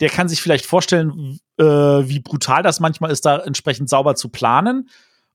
der 0.00 0.10
kann 0.10 0.28
sich 0.28 0.42
vielleicht 0.42 0.66
vorstellen, 0.66 1.38
äh, 1.58 1.64
wie 1.64 2.20
brutal 2.20 2.62
das 2.62 2.80
manchmal 2.80 3.10
ist, 3.10 3.24
da 3.24 3.38
entsprechend 3.38 3.88
sauber 3.88 4.14
zu 4.14 4.28
planen. 4.28 4.88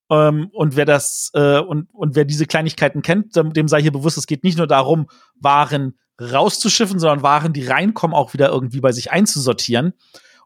Ähm, 0.10 0.50
und 0.52 0.76
wer 0.76 0.86
das 0.86 1.32
äh, 1.34 1.60
und, 1.60 1.88
und 1.94 2.16
wer 2.16 2.26
diese 2.26 2.46
Kleinigkeiten 2.46 3.02
kennt, 3.02 3.36
dem 3.36 3.68
sei 3.68 3.82
hier 3.82 3.92
bewusst, 3.94 4.18
es 4.18 4.28
geht 4.28 4.44
nicht 4.44 4.58
nur 4.58 4.68
darum, 4.68 5.08
Waren 5.40 5.98
rauszuschiffen, 6.22 7.00
sondern 7.00 7.24
Waren, 7.24 7.54
die 7.54 7.66
reinkommen, 7.66 8.16
auch 8.16 8.34
wieder 8.34 8.50
irgendwie 8.50 8.80
bei 8.80 8.92
sich 8.92 9.12
einzusortieren. 9.12 9.94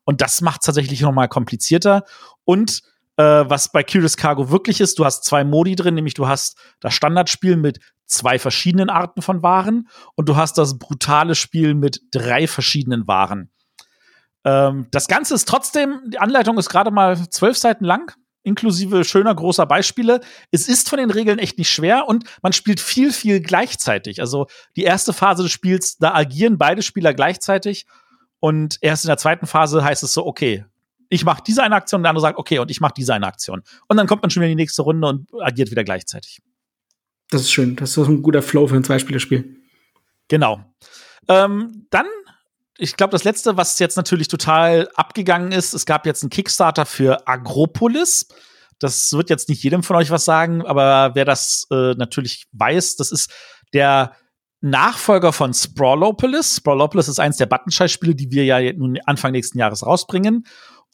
Und 0.03 0.21
das 0.21 0.41
macht 0.41 0.61
es 0.61 0.65
tatsächlich 0.65 1.01
noch 1.01 1.11
mal 1.11 1.27
komplizierter. 1.27 2.03
Und 2.43 2.81
äh, 3.17 3.23
was 3.23 3.71
bei 3.71 3.83
Curious 3.83 4.17
Cargo 4.17 4.49
wirklich 4.49 4.81
ist, 4.81 4.99
du 4.99 5.05
hast 5.05 5.23
zwei 5.23 5.43
Modi 5.43 5.75
drin, 5.75 5.95
nämlich 5.95 6.13
du 6.13 6.27
hast 6.27 6.57
das 6.79 6.93
Standardspiel 6.93 7.57
mit 7.57 7.79
zwei 8.05 8.37
verschiedenen 8.39 8.89
Arten 8.89 9.21
von 9.21 9.41
Waren 9.41 9.87
und 10.15 10.29
du 10.29 10.35
hast 10.35 10.57
das 10.57 10.77
brutale 10.77 11.35
Spiel 11.35 11.73
mit 11.73 12.01
drei 12.11 12.47
verschiedenen 12.47 13.07
Waren. 13.07 13.49
Ähm, 14.43 14.87
das 14.91 15.07
Ganze 15.07 15.33
ist 15.33 15.47
trotzdem, 15.47 16.01
die 16.07 16.19
Anleitung 16.19 16.57
ist 16.57 16.69
gerade 16.69 16.91
mal 16.91 17.17
zwölf 17.29 17.57
Seiten 17.57 17.83
lang, 17.85 18.13
inklusive 18.45 19.03
schöner 19.03 19.33
großer 19.33 19.65
Beispiele. 19.65 20.21
Es 20.51 20.67
ist 20.67 20.89
von 20.89 20.99
den 20.99 21.11
Regeln 21.11 21.39
echt 21.39 21.57
nicht 21.57 21.69
schwer 21.69 22.07
und 22.07 22.25
man 22.41 22.53
spielt 22.53 22.79
viel, 22.79 23.11
viel 23.11 23.41
gleichzeitig. 23.41 24.21
Also 24.21 24.47
die 24.75 24.83
erste 24.83 25.13
Phase 25.13 25.43
des 25.43 25.51
Spiels, 25.51 25.97
da 25.97 26.13
agieren 26.13 26.57
beide 26.57 26.81
Spieler 26.81 27.13
gleichzeitig 27.13 27.85
und 28.39 28.77
erst 28.81 29.05
in 29.05 29.09
der 29.09 29.17
zweiten 29.17 29.47
Phase 29.47 29.83
heißt 29.83 30.03
es 30.03 30.13
so, 30.13 30.25
okay, 30.25 30.65
ich 31.09 31.25
mache 31.25 31.43
diese 31.45 31.63
eine 31.63 31.75
Aktion 31.75 31.99
und 31.99 32.03
der 32.03 32.09
andere 32.11 32.21
sagt, 32.21 32.37
okay, 32.37 32.59
und 32.59 32.71
ich 32.71 32.81
mache 32.81 32.93
diese 32.95 33.13
eine 33.13 33.27
Aktion. 33.27 33.63
Und 33.87 33.97
dann 33.97 34.07
kommt 34.07 34.21
man 34.21 34.29
schon 34.29 34.41
wieder 34.41 34.51
in 34.51 34.57
die 34.57 34.63
nächste 34.63 34.81
Runde 34.81 35.07
und 35.07 35.29
agiert 35.41 35.71
wieder 35.71 35.83
gleichzeitig. 35.83 36.41
Das 37.29 37.41
ist 37.41 37.51
schön. 37.51 37.75
Das 37.75 37.89
ist 37.89 37.95
so 37.95 38.05
ein 38.05 38.21
guter 38.21 38.41
Flow 38.41 38.67
für 38.67 38.75
ein 38.75 38.83
Zweispielerspiel. 38.83 39.55
Genau. 40.27 40.63
Ähm, 41.27 41.87
dann, 41.89 42.05
ich 42.77 42.97
glaube, 42.97 43.11
das 43.11 43.23
letzte, 43.23 43.57
was 43.57 43.79
jetzt 43.79 43.95
natürlich 43.95 44.27
total 44.27 44.89
abgegangen 44.95 45.51
ist, 45.51 45.73
es 45.73 45.85
gab 45.85 46.05
jetzt 46.05 46.23
einen 46.23 46.29
Kickstarter 46.29 46.85
für 46.85 47.27
Agropolis. 47.27 48.27
Das 48.79 49.13
wird 49.13 49.29
jetzt 49.29 49.47
nicht 49.47 49.63
jedem 49.63 49.83
von 49.83 49.95
euch 49.95 50.11
was 50.11 50.25
sagen, 50.25 50.65
aber 50.65 51.15
wer 51.15 51.25
das 51.25 51.67
äh, 51.71 51.93
natürlich 51.93 52.45
weiß, 52.51 52.97
das 52.97 53.11
ist 53.11 53.31
der 53.73 54.13
Nachfolger 54.61 55.31
von 55.31 55.53
Sprawlopolis. 55.53 56.57
Sprawlopolis 56.57 57.07
ist 57.07 57.19
eins 57.19 57.37
der 57.37 57.45
Buttonscheiß-Spiele, 57.45 58.15
die 58.15 58.31
wir 58.31 58.43
ja 58.45 58.73
nun 58.73 58.97
Anfang 59.05 59.31
nächsten 59.31 59.59
Jahres 59.59 59.85
rausbringen. 59.85 60.45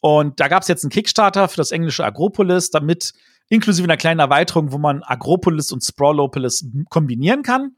Und 0.02 0.40
da 0.40 0.48
gab 0.48 0.62
es 0.62 0.68
jetzt 0.68 0.84
einen 0.84 0.92
Kickstarter 0.92 1.48
für 1.48 1.58
das 1.58 1.72
englische 1.72 2.04
Agropolis, 2.04 2.70
damit 2.70 3.14
inklusive 3.50 3.86
einer 3.86 3.98
kleinen 3.98 4.20
Erweiterung, 4.20 4.72
wo 4.72 4.78
man 4.78 5.04
Agropolis 5.04 5.72
und 5.72 5.84
Sprawlopolis 5.84 6.66
kombinieren 6.90 7.44
kann. 7.44 7.76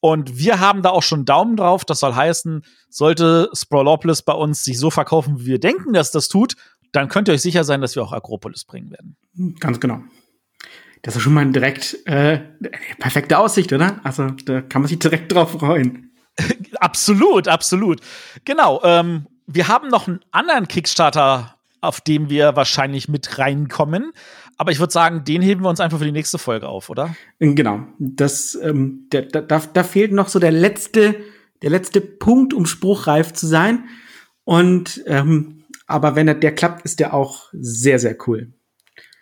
Und 0.00 0.38
wir 0.38 0.60
haben 0.60 0.82
da 0.82 0.90
auch 0.90 1.02
schon 1.02 1.24
Daumen 1.24 1.56
drauf. 1.56 1.84
Das 1.84 2.00
soll 2.00 2.14
heißen, 2.14 2.64
sollte 2.88 3.50
Sprawlopolis 3.52 4.22
bei 4.22 4.32
uns 4.32 4.62
sich 4.62 4.78
so 4.78 4.90
verkaufen, 4.90 5.40
wie 5.40 5.46
wir 5.46 5.60
denken, 5.60 5.92
dass 5.92 6.12
das 6.12 6.28
tut, 6.28 6.54
dann 6.92 7.08
könnt 7.08 7.28
ihr 7.28 7.34
euch 7.34 7.42
sicher 7.42 7.64
sein, 7.64 7.80
dass 7.80 7.94
wir 7.96 8.02
auch 8.02 8.12
Agropolis 8.12 8.64
bringen 8.64 8.90
werden. 8.90 9.16
Ganz 9.60 9.80
genau. 9.80 10.00
Das 11.02 11.16
ist 11.16 11.22
schon 11.22 11.34
mal 11.34 11.46
direkt 11.50 11.96
äh, 12.06 12.40
perfekte 12.98 13.38
Aussicht, 13.38 13.72
oder? 13.72 14.00
Also 14.04 14.30
da 14.30 14.62
kann 14.62 14.82
man 14.82 14.88
sich 14.88 14.98
direkt 14.98 15.32
drauf 15.32 15.52
freuen. 15.52 16.12
absolut, 16.80 17.48
absolut. 17.48 18.00
Genau. 18.44 18.80
Ähm, 18.84 19.26
wir 19.46 19.68
haben 19.68 19.88
noch 19.88 20.08
einen 20.08 20.20
anderen 20.30 20.68
Kickstarter, 20.68 21.56
auf 21.80 22.00
dem 22.00 22.30
wir 22.30 22.56
wahrscheinlich 22.56 23.08
mit 23.08 23.38
reinkommen. 23.38 24.12
Aber 24.58 24.72
ich 24.72 24.80
würde 24.80 24.92
sagen, 24.92 25.24
den 25.24 25.40
heben 25.40 25.62
wir 25.62 25.70
uns 25.70 25.80
einfach 25.80 25.98
für 25.98 26.04
die 26.04 26.12
nächste 26.12 26.36
Folge 26.36 26.68
auf, 26.68 26.90
oder? 26.90 27.14
Genau. 27.38 27.86
Das, 27.98 28.56
ähm, 28.60 29.06
der, 29.12 29.22
da, 29.22 29.40
da 29.40 29.84
fehlt 29.84 30.12
noch 30.12 30.28
so 30.28 30.40
der 30.40 30.50
letzte, 30.50 31.14
der 31.62 31.70
letzte 31.70 32.00
Punkt, 32.00 32.52
um 32.52 32.66
spruchreif 32.66 33.32
zu 33.32 33.46
sein. 33.46 33.88
Und 34.44 35.02
ähm, 35.06 35.64
aber 35.86 36.16
wenn 36.16 36.26
der, 36.26 36.34
der 36.34 36.54
klappt, 36.54 36.84
ist 36.84 37.00
der 37.00 37.14
auch 37.14 37.48
sehr, 37.52 37.98
sehr 37.98 38.16
cool. 38.26 38.52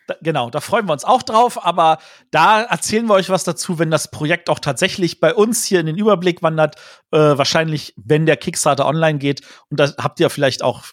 Da, 0.06 0.16
genau, 0.22 0.50
da 0.50 0.60
freuen 0.60 0.86
wir 0.86 0.92
uns 0.92 1.04
auch 1.04 1.22
drauf, 1.22 1.64
aber 1.64 1.98
da 2.30 2.62
erzählen 2.62 3.06
wir 3.06 3.14
euch 3.14 3.28
was 3.28 3.44
dazu, 3.44 3.78
wenn 3.78 3.90
das 3.90 4.10
Projekt 4.10 4.48
auch 4.48 4.58
tatsächlich 4.58 5.20
bei 5.20 5.34
uns 5.34 5.64
hier 5.64 5.80
in 5.80 5.86
den 5.86 5.98
Überblick 5.98 6.42
wandert. 6.42 6.76
Äh, 7.10 7.18
wahrscheinlich, 7.18 7.92
wenn 7.96 8.24
der 8.24 8.36
Kickstarter 8.36 8.86
online 8.86 9.18
geht. 9.18 9.42
Und 9.68 9.80
da 9.80 9.92
habt 9.98 10.18
ihr 10.20 10.30
vielleicht 10.30 10.62
auch 10.62 10.84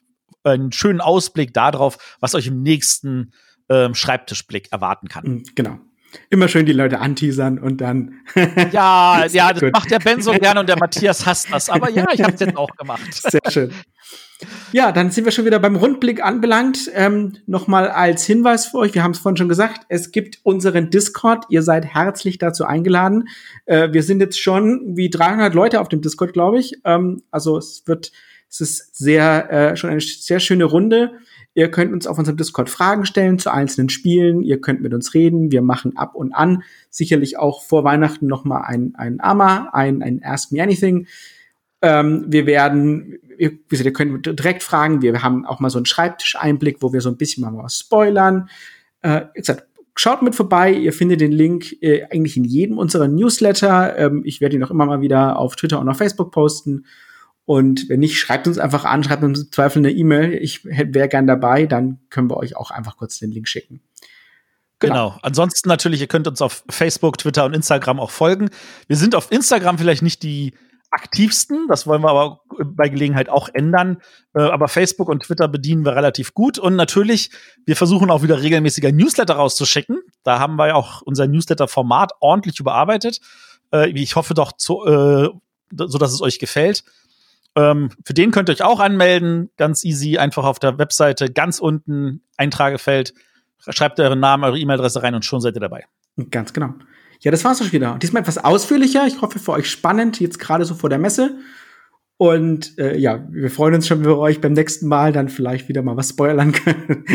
einen 0.44 0.72
schönen 0.72 1.00
Ausblick 1.00 1.54
darauf, 1.54 1.98
was 2.20 2.36
euch 2.36 2.48
im 2.48 2.62
nächsten 2.62 3.32
ähm, 3.74 3.96
Schreibtischblick 3.96 4.72
erwarten 4.72 5.08
kann. 5.08 5.26
Mm, 5.26 5.44
genau. 5.56 5.80
Immer 6.30 6.48
schön 6.48 6.66
die 6.66 6.74
Leute 6.74 7.00
anteasern 7.00 7.60
und 7.60 7.82
dann. 7.82 8.22
ja, 8.72 9.26
ja, 9.32 9.52
das 9.52 9.62
gut. 9.62 9.74
macht 9.74 9.92
der 9.92 10.00
Ben 10.00 10.22
so 10.22 10.32
gerne 10.32 10.60
und 10.60 10.70
der 10.70 10.78
Matthias 10.78 11.26
hasst 11.26 11.52
das. 11.52 11.70
Aber 11.70 11.90
ja, 11.90 12.06
ich 12.14 12.22
habe 12.22 12.34
es 12.34 12.40
jetzt 12.40 12.58
auch 12.58 12.70
gemacht. 12.76 13.14
Sehr 13.14 13.42
schön. 13.50 13.72
Ja, 14.72 14.92
dann 14.92 15.10
sind 15.10 15.26
wir 15.26 15.32
schon 15.32 15.46
wieder 15.46 15.60
beim 15.60 15.76
Rundblick 15.76 16.24
anbelangt. 16.24 16.92
Ähm, 16.94 17.38
Nochmal 17.46 17.88
als 17.88 18.26
Hinweis 18.26 18.66
für 18.66 18.80
euch, 18.80 18.94
wir 18.94 19.04
haben 19.04 19.12
es 19.12 19.20
vorhin 19.20 19.38
schon 19.38 19.48
gesagt, 19.48 19.86
es 19.90 20.12
gibt 20.12 20.40
unseren 20.44 20.90
Discord. 20.90 21.46
Ihr 21.50 21.64
seid 21.64 21.86
herzlich 21.86 22.40
dazu 22.40 22.66
eingeladen. 22.66 23.30
Äh, 23.66 23.94
wir 23.94 24.04
sind 24.04 24.20
jetzt 24.20 24.40
schon 24.40 24.98
wie 24.98 25.10
300 25.10 25.54
Leute 25.54 25.80
auf 25.80 25.88
dem 25.88 26.02
Discord, 26.02 26.34
glaube 26.34 26.60
ich. 26.60 26.74
Ähm, 26.84 27.24
also 27.32 27.58
es 27.58 27.84
wird, 27.86 28.12
es 28.50 28.60
ist 28.60 28.98
sehr, 28.98 29.52
äh, 29.52 29.76
schon 29.78 29.90
eine 29.90 30.02
sehr 30.02 30.40
schöne 30.40 30.66
Runde. 30.66 31.12
Ihr 31.56 31.70
könnt 31.70 31.94
uns 31.94 32.08
auf 32.08 32.18
unserem 32.18 32.38
Discord 32.38 32.70
Fragen 32.70 33.06
stellen 33.06 33.38
zu 33.38 33.52
einzelnen 33.52 33.90
Spielen. 33.90 34.42
Ihr 34.42 34.60
könnt 34.60 34.82
mit 34.82 34.94
uns 34.94 35.14
reden. 35.14 35.52
Wir 35.52 35.62
machen 35.62 35.96
ab 35.98 36.16
und 36.16 36.34
an 36.34 36.64
sicherlich 36.90 37.38
auch 37.38 37.62
vor 37.62 37.84
Weihnachten 37.84 38.26
noch 38.26 38.44
mal 38.44 38.62
ein, 38.62 38.94
ein 38.96 39.22
AMA, 39.22 39.70
ein, 39.72 40.02
ein 40.02 40.22
Ask 40.24 40.52
Me 40.52 40.64
Anything. 40.64 41.08
Ähm, 41.84 42.26
wir 42.28 42.48
werden, 42.48 43.20
ihr, 43.38 43.52
wie 43.52 43.60
gesagt, 43.70 43.86
ihr 43.86 43.94
könnt 43.94 44.26
direkt 44.26 44.64
fragen. 44.64 45.02
Wir 45.04 45.22
haben 45.22 45.46
auch 45.46 45.60
mal 45.60 45.70
so 45.70 45.78
einen 45.78 45.86
Schreibtischeinblick, 45.86 46.82
wo 46.82 46.92
wir 46.92 47.02
so 47.02 47.10
ein 47.10 47.18
bisschen 47.18 47.44
mal 47.44 47.64
was 47.64 47.78
spoilern. 47.78 48.50
Äh, 49.02 49.26
wie 49.36 49.42
gesagt, 49.42 49.68
schaut 49.96 50.24
mit 50.24 50.34
vorbei. 50.34 50.74
Ihr 50.74 50.94
findet 50.94 51.22
den 51.22 51.32
Link 51.32 51.76
äh, 51.82 52.06
eigentlich 52.06 52.36
in 52.36 52.46
jedem 52.46 52.80
unserer 52.80 53.08
Newsletter. 53.08 53.98
Ähm, 53.98 54.24
ich 54.26 54.42
werde 54.42 54.56
ihn 54.56 54.64
auch 54.64 54.72
immer 54.72 54.88
mal 54.88 55.02
wieder 55.02 55.38
auf 55.38 55.56
Twitter 55.56 55.80
und 55.80 55.90
auf 55.90 55.98
Facebook 55.98 56.32
posten. 56.32 56.86
Und 57.46 57.90
wenn 57.90 58.00
nicht, 58.00 58.18
schreibt 58.18 58.48
uns 58.48 58.58
einfach 58.58 58.86
an, 58.86 59.04
schreibt 59.04 59.24
uns 59.24 59.44
im 59.44 59.52
Zweifel 59.52 59.80
eine 59.80 59.92
E-Mail. 59.92 60.34
Ich 60.34 60.64
wäre 60.64 61.10
gern 61.10 61.28
dabei, 61.28 61.66
dann 61.66 62.00
können 62.10 62.30
wir 62.30 62.38
euch 62.38 62.56
auch 62.56 62.72
einfach 62.72 62.98
kurz 62.98 63.20
den 63.20 63.32
Link 63.32 63.48
schicken. 63.48 63.82
Genau. 64.80 65.10
genau. 65.10 65.20
Ansonsten 65.22 65.70
natürlich, 65.70 66.02
ihr 66.02 66.08
könnt 66.08 66.28
uns 66.28 66.42
auf 66.42 66.64
Facebook, 66.70 67.18
Twitter 67.18 67.46
und 67.46 67.54
Instagram 67.54 68.00
auch 68.00 68.12
folgen. 68.12 68.50
Wir 68.88 68.96
sind 68.96 69.16
auf 69.16 69.32
Instagram 69.32 69.78
vielleicht 69.78 70.04
nicht 70.04 70.24
die 70.24 70.54
aktivsten, 70.94 71.68
das 71.68 71.88
wollen 71.88 72.04
wir 72.04 72.10
aber 72.10 72.42
bei 72.64 72.88
Gelegenheit 72.88 73.28
auch 73.28 73.50
ändern. 73.52 73.98
Äh, 74.36 74.42
aber 74.42 74.68
Facebook 74.68 75.10
und 75.10 75.24
Twitter 75.24 75.48
bedienen 75.48 75.84
wir 75.86 75.96
relativ 75.96 76.34
gut. 76.34 76.60
Und 76.60 76.76
natürlich, 76.76 77.32
wir 77.66 77.76
versuchen 77.76 78.12
auch 78.12 78.22
wieder 78.22 78.42
regelmäßiger 78.42 78.92
Newsletter 78.92 79.34
rauszuschicken. 79.34 80.00
Da 80.24 80.40
haben 80.40 80.56
wir 80.56 80.68
ja 80.68 80.76
auch 80.76 81.02
unser 81.02 81.28
Newsletter-Format 81.28 82.12
ordentlich 82.20 82.60
überarbeitet. 82.60 83.20
Äh, 83.74 83.90
ich 83.90 84.16
hoffe 84.16 84.34
doch, 84.34 84.52
äh, 84.52 85.30
so 85.76 85.98
dass 85.98 86.14
es 86.14 86.22
euch 86.22 86.40
gefällt. 86.40 86.84
Ähm, 87.56 87.90
für 88.06 88.14
den 88.14 88.32
könnt 88.32 88.50
ihr 88.50 88.54
euch 88.54 88.64
auch 88.64 88.80
anmelden. 88.80 89.52
Ganz 89.58 89.84
easy, 89.84 90.18
einfach 90.18 90.44
auf 90.44 90.60
der 90.60 90.78
Webseite 90.78 91.32
ganz 91.32 91.60
unten 91.60 92.24
Eintragefeld. 92.38 93.14
Schreibt 93.70 94.00
euren 94.00 94.20
Namen, 94.20 94.44
eure 94.44 94.58
E-Mail-Adresse 94.58 95.04
rein 95.04 95.16
und 95.16 95.24
schon 95.24 95.40
seid 95.40 95.56
ihr 95.56 95.62
dabei. 95.62 95.86
Ganz 96.32 96.54
genau. 96.54 96.74
Ja, 97.22 97.32
das 97.32 97.46
war's 97.46 97.60
schon 97.60 97.72
wieder. 97.72 97.98
Diesmal 98.02 98.22
etwas 98.22 98.38
ausführlicher. 98.38 99.08
Ich 99.08 99.22
hoffe 99.22 99.40
für 99.40 99.54
euch 99.54 99.70
spannend, 99.70 100.20
jetzt 100.20 100.40
gerade 100.40 100.66
so 100.66 100.76
vor 100.76 100.90
der 100.90 101.00
Messe. 101.00 101.38
Und 102.18 102.78
äh, 102.78 102.98
ja, 102.98 103.26
wir 103.32 103.50
freuen 103.50 103.76
uns 103.76 103.88
schon, 103.88 104.00
wenn 104.00 104.08
wir 104.08 104.18
euch 104.18 104.42
beim 104.42 104.54
nächsten 104.54 104.88
Mal 104.88 105.12
dann 105.12 105.30
vielleicht 105.30 105.68
wieder 105.68 105.82
mal 105.82 105.98
was 105.98 106.10
spoilern 106.10 106.52
können. 106.52 107.06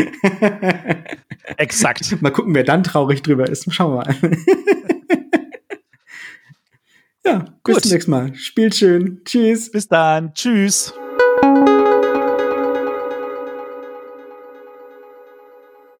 Exakt. 1.57 2.21
mal 2.21 2.31
gucken, 2.31 2.53
wer 2.55 2.63
dann 2.63 2.83
traurig 2.83 3.21
drüber 3.21 3.47
ist. 3.49 3.71
Schauen 3.73 3.93
wir 3.93 4.05
mal. 4.05 4.15
Ja, 7.25 7.45
Gut. 7.63 7.75
bis 7.75 7.83
zum 7.83 7.91
nächsten 7.91 8.11
Mal. 8.11 8.35
Spielt 8.35 8.75
schön. 8.75 9.21
Tschüss. 9.25 9.71
Bis 9.71 9.87
dann. 9.87 10.33
Tschüss. 10.33 10.93